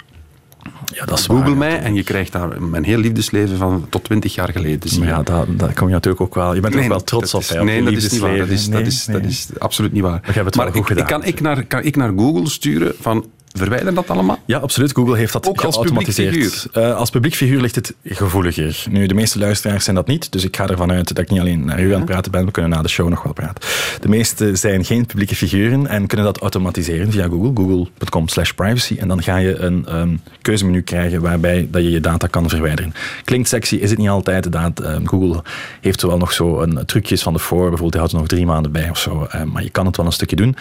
[0.94, 4.36] Ja, dat is Google mij en je krijgt daar mijn heel liefdesleven van tot 20
[4.36, 5.00] jaar geleden zien.
[5.00, 6.54] Maar ja, daar, daar kom je natuurlijk ook wel...
[6.54, 8.38] Je bent er ook wel trots op, hè, nee, dat is niet waar.
[8.38, 10.22] Dat is, dat, is, Nee, dat is absoluut niet waar.
[10.36, 13.26] Maar maar ik, ik kan, ik, naar, kan ik naar Google sturen van
[13.58, 14.40] verwijder dat allemaal?
[14.46, 14.94] Ja, absoluut.
[14.94, 16.32] Google heeft dat Ook als geautomatiseerd.
[16.32, 18.84] publiek Eh, als publiek figuur ligt het gevoeliger.
[18.90, 21.40] Nu, de meeste luisteraars zijn dat niet, dus ik ga ervan uit dat ik niet
[21.40, 23.70] alleen naar u aan het praten ben, we kunnen na de show nog wel praten.
[24.02, 28.98] De meeste zijn geen publieke figuren en kunnen dat automatiseren via Google, google.com slash privacy.
[29.00, 32.94] En dan ga je een ehm, keuzemenu krijgen waarbij dat je je data kan verwijderen.
[33.24, 34.52] Klinkt sexy, is het niet altijd.
[34.52, 35.44] Dat, ehm, Google
[35.82, 38.46] heeft wel nog zo een trucjes van de voor, bijvoorbeeld die houdt er nog drie
[38.46, 39.28] maanden bij of zo.
[39.30, 40.56] eh, maar je kan het wel een stukje doen.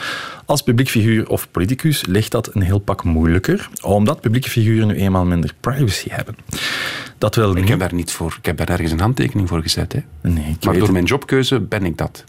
[0.44, 4.94] Als publiek figuur of politicus ligt dat een heel pak moeilijker, omdat publieke figuren nu
[4.94, 6.36] eenmaal minder privacy hebben.
[7.18, 8.34] Dat wil Ik heb daar niet voor.
[8.38, 9.92] Ik heb daar ergens een handtekening voor gezet.
[9.92, 10.00] Hè.
[10.20, 10.90] Nee, ik Maar weet door het.
[10.92, 12.24] mijn jobkeuze ben ik dat.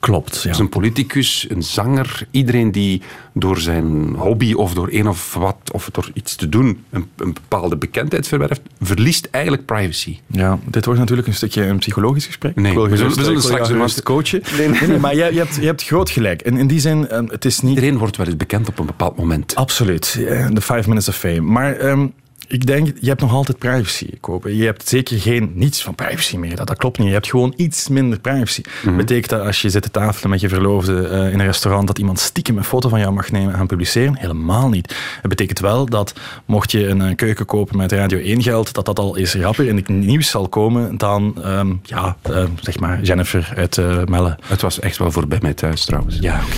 [0.00, 0.48] Klopt, ja.
[0.48, 3.02] Dus een politicus, een zanger, iedereen die
[3.34, 7.32] door zijn hobby of door een of wat, of door iets te doen, een, een
[7.32, 10.18] bepaalde bekendheid verwerft, verliest eigenlijk privacy.
[10.26, 12.56] Ja, dit wordt natuurlijk een stukje een psychologisch gesprek.
[12.56, 14.42] Nee, we zullen- we wil straks gerust coachen.
[14.58, 16.40] Nee, nee, maar je, je, hebt, je hebt groot gelijk.
[16.42, 17.74] En in die zin, ehm, het is niet...
[17.74, 19.54] Iedereen wordt wel eens bekend op een bepaald moment.
[19.54, 21.40] Absoluut, eh, de five minutes of fame.
[21.40, 22.06] Maar ehm,
[22.52, 24.56] ik denk, je hebt nog altijd privacy, Kopen.
[24.56, 26.56] Je hebt zeker geen niets van privacy meer.
[26.56, 27.06] Dat, dat klopt niet.
[27.06, 28.62] Je hebt gewoon iets minder privacy.
[28.96, 31.98] Betekent dat als je zit te tafelen met je verloofde eh, in een restaurant, dat
[31.98, 34.16] iemand stiekem een foto van jou mag nemen en gaan publiceren?
[34.16, 34.94] Helemaal niet.
[35.20, 38.84] Het betekent wel dat mocht je een eh, keuken kopen met Radio 1 geld, dat
[38.84, 43.02] dat al eens rapper in het nieuws zal komen dan, ehm, ja, eh, zeg maar,
[43.02, 44.38] Jennifer uit eh, Melle.
[44.44, 46.18] Het was echt wel voorbij mij thuis trouwens.
[46.20, 46.56] Ja, oké.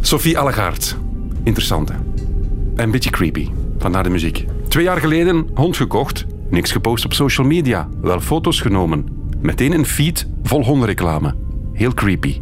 [0.00, 0.96] Sophie Allegaard.
[1.42, 1.92] Interessante.
[1.92, 3.48] En een beetje creepy.
[3.78, 4.46] Vandaar de muziek.
[4.68, 6.26] Twee jaar geleden hond gekocht.
[6.50, 7.88] Niks gepost op social media.
[8.00, 9.06] Wel foto's genomen.
[9.40, 11.34] Meteen een feed vol hondenreclame.
[11.72, 12.38] Heel creepy.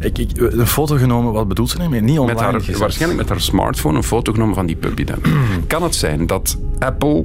[0.00, 2.00] Ik, ik, een foto genomen, wat bedoelt ze ermee?
[2.00, 2.78] Niet Met online haar, gezet.
[2.78, 5.18] waarschijnlijk met haar smartphone een foto genomen van die puppy dan.
[5.66, 7.24] kan het zijn dat Apple,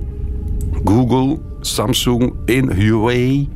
[0.85, 3.49] Google, Samsung en Huawei,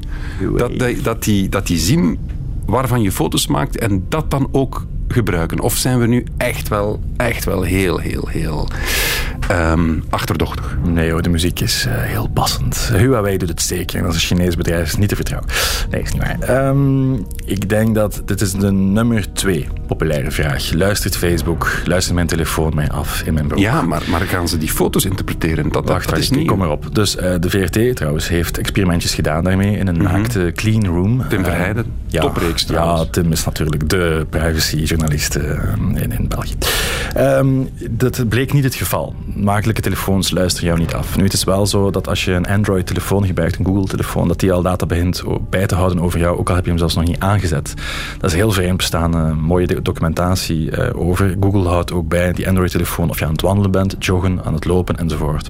[0.57, 2.19] Dat, die, dat, die, dat die zien
[2.65, 5.59] waarvan je foto's maakt en dat dan ook gebruiken?
[5.59, 8.67] Of zijn we nu echt wel, echt wel heel, heel, heel
[9.49, 10.77] ehm, achterdochtig?
[10.83, 12.91] Nee hoor, de muziek is eh, heel passend.
[12.93, 13.97] Huawei doet het zeker.
[13.97, 15.49] En dat is een Chinees bedrijf, is niet te vertrouwen.
[15.89, 16.39] Nee, is niet waar.
[16.39, 17.13] Ehm,
[17.45, 20.73] ik denk dat dit is de nummer twee populaire vraag.
[20.73, 23.59] Luistert Facebook, luistert mijn telefoon mij af in mijn broek?
[23.59, 25.69] Ja, maar, maar gaan ze die foto's interpreteren?
[25.69, 26.47] Dat, Wacht, dat is niet...
[26.47, 26.95] kom erop.
[26.95, 31.15] Dus eh, de VRT trouwens heeft experimentjes gedaan daarmee in een naakte clean room.
[31.15, 31.27] Mhm.
[31.27, 33.09] Tim Eh, Verheijden, ja, topreeks Ja, trouwens.
[33.11, 36.53] Tim is natuurlijk de privacyjournalist in, in België.
[37.13, 37.47] Ehm,
[37.89, 39.15] dat bleek niet het geval.
[39.35, 41.17] Makelijke telefoons luisteren jou niet af.
[41.17, 44.51] Nu, het is wel zo dat als je een Android-telefoon gebruikt, een Google-telefoon, dat die
[44.51, 47.05] al data begint bij te houden over jou, ook al heb je hem zelfs nog
[47.05, 47.73] niet aangezet.
[48.19, 51.35] Dat is heel vreemd bestaan, eh, eh, mooie documentatie eh, over.
[51.39, 54.65] Google houdt ook bij die Android-telefoon of je aan het wandelen bent, joggen, aan het
[54.65, 55.47] lopen enzovoort.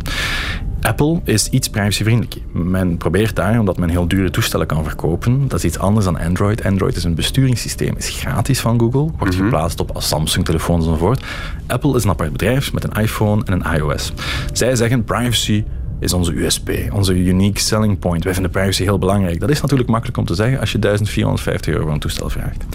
[0.83, 2.35] Apple is iets privacyvriendelijk.
[2.51, 6.19] Men probeert daar, omdat men heel dure toestellen kan verkopen, dat is iets anders dan
[6.19, 6.65] Android.
[6.65, 11.23] Android is een besturingssysteem, is gratis van Google, wordt geplaatst op Samsung-telefoons enzovoort.
[11.67, 14.13] Apple is een apart bedrijf met een iPhone en een iOS.
[14.53, 15.63] Zij zeggen privacy
[15.99, 18.23] is onze USP, onze unique selling point.
[18.23, 19.39] Wij vinden privacy heel belangrijk.
[19.39, 22.65] Dat is natuurlijk makkelijk om te zeggen als je 1450 euro voor een toestel vraagt.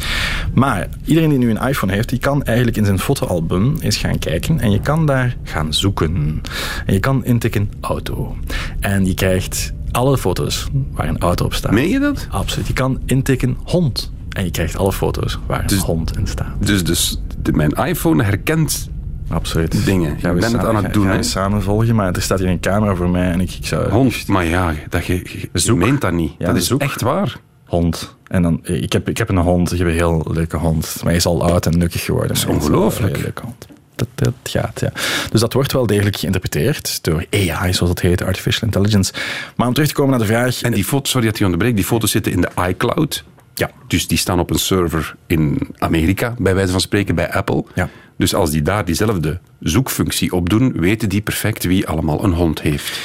[0.55, 4.19] Maar iedereen die nu een iPhone heeft, die kan eigenlijk in zijn fotoalbum eens gaan
[4.19, 6.43] kijken en je kan daar gaan zoeken.
[6.87, 8.37] En je kan intikken auto.
[8.81, 11.73] En je krijgt alle foto's waar een auto op staat.
[11.73, 12.27] Meen je dat?
[12.31, 12.67] Absoluut.
[12.67, 14.13] Je kan intikken hond.
[14.29, 16.67] En je krijgt alle foto's waar Dus- een hond in staat.
[16.67, 18.89] Dus, dus de- mijn iPhone herkent
[19.29, 19.85] Absoluut.
[19.85, 20.17] dingen.
[20.21, 21.23] Je bent het aan het doen, hè?
[21.23, 23.91] samen volgen, maar er staat hier een camera voor mij en ik, ik zou...
[23.91, 24.27] hond.
[24.27, 26.33] Maar ja, dat je, je, meent dat niet.
[26.39, 26.81] Ja, dat is zoek.
[26.81, 27.37] echt waar.
[27.67, 28.17] hond.
[28.27, 30.95] En dan, ik, heb, ik heb een hond, ik heb een heel leuke hond.
[30.97, 32.29] Maar hij is al oud en nukkig geworden.
[32.29, 33.17] Dat is ongelooflijk.
[33.17, 33.67] Een leuke hond.
[33.95, 34.93] Dat, dat gaat, ja.
[35.31, 39.13] Dus dat wordt wel degelijk geïnterpreteerd door AI, zoals dat heet, Artificial Intelligence.
[39.57, 40.63] Maar om terug te komen naar de vraag...
[40.63, 43.25] En die foto's, sorry dat je onderbreekt, die foto's zitten in de iCloud.
[43.55, 43.71] Ja.
[43.87, 47.65] Dus die staan op een server in Amerika, bij wijze van spreken, bij Apple.
[47.75, 47.89] Ja.
[48.19, 53.01] Dus als die daar diezelfde zoekfunctie opdoen, weten die perfect wie allemaal een hond heeft.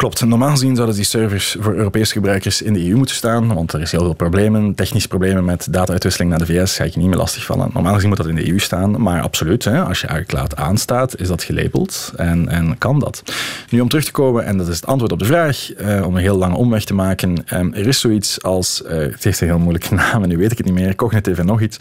[0.00, 0.24] Klopt.
[0.24, 3.80] Normaal gezien zouden die servers voor Europese gebruikers in de EU moeten staan, want er
[3.80, 7.08] is heel veel problemen, technische problemen met data-uitwisseling naar de VS, ga ik je niet
[7.08, 7.70] meer lastigvallen.
[7.72, 11.20] Normaal gezien moet dat in de EU staan, maar absoluut, hè, als je iCloud aanstaat,
[11.20, 13.22] is dat gelabeld en, en kan dat.
[13.70, 16.16] Nu om terug te komen, en dat is het antwoord op de vraag, eh, om
[16.16, 19.48] een heel lange omweg te maken, eh, er is zoiets als, eh, het heeft een
[19.48, 21.76] heel moeilijke naam en nu weet ik het niet meer, cognitieve en nog iets.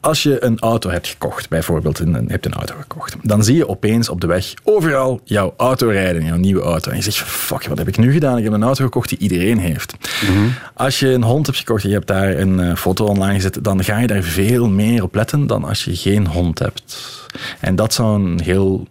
[0.00, 3.68] Als je een auto hebt gekocht, bijvoorbeeld, een, hebt een auto gekocht, dan zie je
[3.68, 6.90] opeens op de weg overal jouw auto rijden, jouw nieuwe auto.
[6.90, 8.38] En je zegt, fuck, wat heb ik nu gedaan?
[8.38, 9.94] Ik heb een auto gekocht die iedereen heeft.
[10.74, 13.58] Als je een hond hebt gekocht en je hebt daar een eh, foto online gezet,
[13.62, 16.98] dan ga je daar veel meer op letten dan als je geen hond hebt.
[17.60, 18.86] En dat zou een heel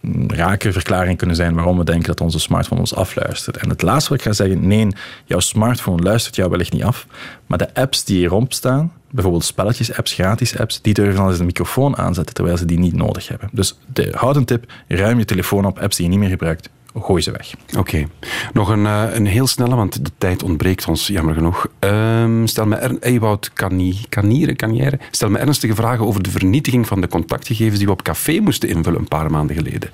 [0.00, 3.56] mm, rake verklaring kunnen zijn waarom we denken dat onze smartphone ons afluistert.
[3.56, 4.88] En het laatste wat ik ga zeggen, nee,
[5.24, 7.06] jouw smartphone luistert jou wellicht niet af,
[7.46, 11.96] maar de apps die hierop staan, bijvoorbeeld spelletjes-apps, gratis-apps, die durven al eens de microfoon
[11.96, 13.48] aanzetten terwijl ze die niet nodig hebben.
[13.52, 16.68] Dus de houd een tip, ruim je telefoon op, apps die je niet meer gebruikt,
[17.00, 17.54] gooi ze weg.
[17.78, 18.06] Oké.
[18.52, 21.66] Nog een, eh, een heel snelle, want de tijd ontbreekt ons, jammer genoeg.
[21.78, 22.76] Ehm, stel me
[25.10, 28.68] stel me ernstige vragen over de vernietiging van de contactgegevens die we op café moesten
[28.68, 29.90] invullen een paar maanden geleden.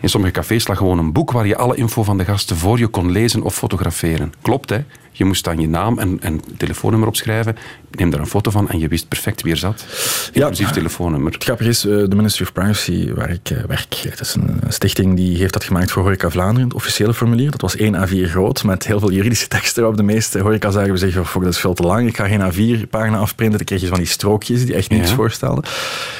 [0.00, 2.78] In sommige cafés lag gewoon een boek waar je alle info van de gasten voor
[2.78, 4.32] je kon lezen of fotograferen.
[4.42, 4.78] Klopt, hè?
[5.16, 7.56] Je moest dan je naam en, en telefoonnummer opschrijven.
[7.90, 9.84] Neem daar een foto van en je wist perfect wie er zat.
[10.32, 11.32] Inclusief telefoonnummer.
[11.32, 14.60] Het grappige is, eh, de Ministry of Privacy, waar ik eh, werk, dat is een
[14.68, 17.50] stichting die heeft dat gemaakt voor Horeca Vlaanderen, het officiële formulier.
[17.50, 19.96] Dat was 1 A4 groot, met heel veel juridische tekst erop.
[19.96, 23.56] De meeste horecazaken zeggen, fuck, dat is veel te lang, ik ga geen A4-pagina afprinten.
[23.56, 25.14] Dan kreeg je van die strookjes die echt niets Ja.
[25.14, 25.64] voorstelden.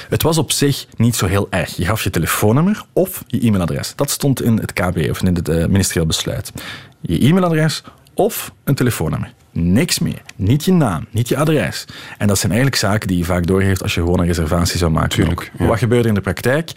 [0.09, 1.77] Het was op zich niet zo heel erg.
[1.77, 3.93] Je gaf je telefoonnummer of je e-mailadres.
[3.97, 6.53] Dat stond in het KB, of in het eh, ministerieel besluit.
[7.01, 7.83] Je e-mailadres
[8.17, 9.33] of een telefoonnummer.
[9.59, 10.23] Niks meer.
[10.37, 11.85] Niet je naam, niet je adres.
[12.19, 14.91] En dat zijn eigenlijk zaken die je vaak doorgeeft als je gewoon een reservatie zou
[14.91, 15.09] maken.
[15.09, 15.67] Tuurlijk, ja.
[15.67, 16.71] Wat gebeurde in de praktijk?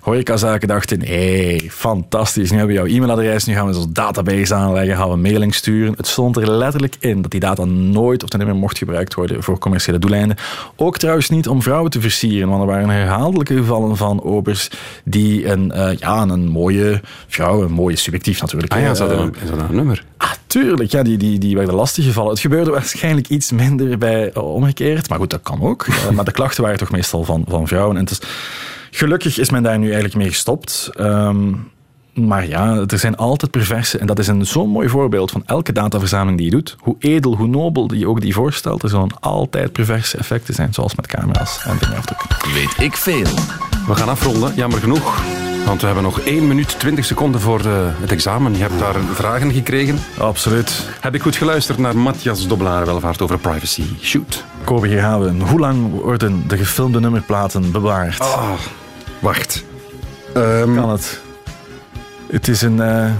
[0.00, 4.54] Horecazaken dachten, hé, hey, fantastisch, nu hebben we jouw e-mailadres, nu gaan we zo'n database
[4.54, 5.94] aanleggen, gaan we mailing sturen.
[5.96, 9.42] Het stond er letterlijk in dat die data nooit of ten meer mocht gebruikt worden
[9.42, 10.36] voor commerciële doeleinden.
[10.76, 14.70] Ook trouwens niet om vrouwen te versieren, want er waren herhaaldelijke gevallen van obers
[15.04, 18.72] die een, eh, ja, een mooie vrouw, een mooie subjectief natuurlijk.
[18.72, 20.04] Ah ja, hè, ze hadden eh, een, ze hadden een nummer.
[20.16, 20.90] Ah, tuurlijk.
[20.90, 22.30] Ja, die, die, die werden lastig gevallen.
[22.30, 25.08] Het gebeurde waarschijnlijk iets minder bij eh, omgekeerd.
[25.08, 25.86] Maar goed, dat kan ook.
[26.04, 27.96] Eh, maar de klachten waren toch meestal van, van vrouwen.
[27.96, 28.20] En het is,
[28.90, 30.90] gelukkig is men daar nu eigenlijk mee gestopt.
[30.92, 31.52] Ehm,
[32.14, 33.98] maar ja, er zijn altijd perverse.
[33.98, 36.76] En dat is een zo'n mooi voorbeeld van elke dataverzameling die je doet.
[36.80, 38.82] Hoe edel, hoe nobel je ook die voorstelt.
[38.82, 40.74] Er zullen altijd perverse effecten zijn.
[40.74, 42.28] Zoals met camera's en vingerafdrukken.
[42.54, 43.73] Weet ik veel.
[43.86, 45.22] We gaan afronden, jammer genoeg.
[45.66, 47.66] Want we hebben nog 1 minuut 20 seconden voor eh,
[48.00, 48.52] het examen.
[48.56, 49.98] Je hebt daar vragen gekregen.
[50.18, 50.86] Absoluut.
[51.00, 53.82] Heb ik goed geluisterd naar Matthias Dobbelaar welvaart over privacy?
[54.02, 54.44] Shoot.
[54.64, 55.32] Kobe, we.
[55.48, 58.18] Hoe lang worden de gefilmde nummerplaten bewaard?
[58.18, 58.50] Ah,
[59.18, 59.64] wacht.
[60.34, 61.20] Ehm, Kan het?
[62.30, 62.80] Het is een...
[62.80, 63.10] eh,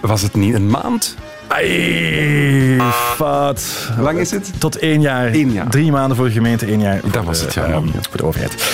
[0.00, 1.16] was het niet een maand?
[1.48, 2.80] Ai,
[3.14, 3.90] fout.
[3.94, 4.52] Hoe lang is het?
[4.58, 5.26] Tot één jaar.
[5.34, 5.68] Eén jaar.
[5.68, 7.64] Drie maanden voor de gemeente, één jaar Dat was het, ja.
[7.64, 8.72] ehm, voor de overheid.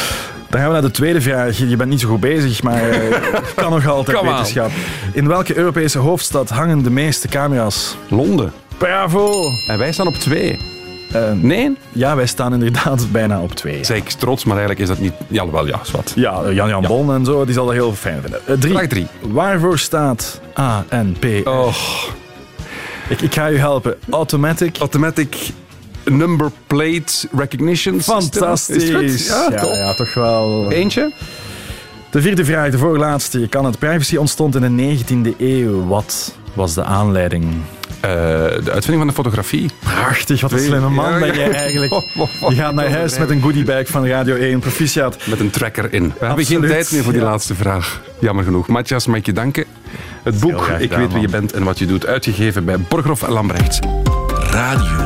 [0.51, 1.59] Dan gaan we naar de tweede vraag.
[1.59, 3.17] Je bent niet zo goed bezig, maar eh,
[3.55, 4.71] kan nog altijd Come wetenschap.
[5.13, 7.97] In welke Europese hoofdstad hangen de meeste camera's?
[8.09, 8.53] Londen.
[8.79, 9.43] Bravo!
[9.69, 10.59] En wij staan op 2.
[11.13, 11.77] Eh, Nee?
[11.93, 13.85] ja, wij staan inderdaad bijna op twee.
[13.85, 15.13] Zeg ik trots, maar eigenlijk is dat niet...
[15.29, 16.13] Ja, wel ja, wat.
[16.17, 18.41] Ja, Jan-Jan Bon en zo, die zal dat heel fijn vinden.
[18.47, 18.73] Eh, drie.
[18.75, 19.07] Vraag drie.
[19.21, 20.41] Waarvoor staat
[20.89, 21.25] ANP?
[21.45, 21.75] Oh,
[23.09, 23.95] Ik, ik ga u helpen.
[24.11, 24.79] Automatic.
[24.79, 25.37] automatic
[26.11, 28.01] number plate recognition.
[28.01, 29.29] Fantastisch.
[29.29, 30.71] Ja, ja, toch wel.
[30.71, 31.13] Eentje?
[32.11, 33.47] De vierde vraag, de voorlaatste.
[33.49, 35.87] Kan het privacy ontstond in de 19e eeuw?
[35.87, 37.45] Wat was de aanleiding?
[38.01, 38.11] Eh,
[38.65, 39.71] de uitvinding van de fotografie.
[39.79, 41.35] Prachtig, wat een slimme man ben ja.
[41.35, 41.93] jij eigenlijk.
[42.49, 44.59] Je gaat naar huis met een goodiebag van Radio 1.
[44.59, 45.27] Proficiat.
[45.27, 46.03] Met een tracker in.
[46.19, 47.29] We hebben geen Absoluut, tijd meer voor die ja.
[47.29, 48.01] laatste vraag.
[48.19, 48.69] Jammer genoeg.
[48.69, 49.65] Matthias, mag ik je danken.
[50.23, 53.33] Het boek Ik weet wie je bent en wat je doet, uitgegeven bij Borghoff en
[53.33, 53.79] Lambrechts.
[54.51, 55.06] Radio 1.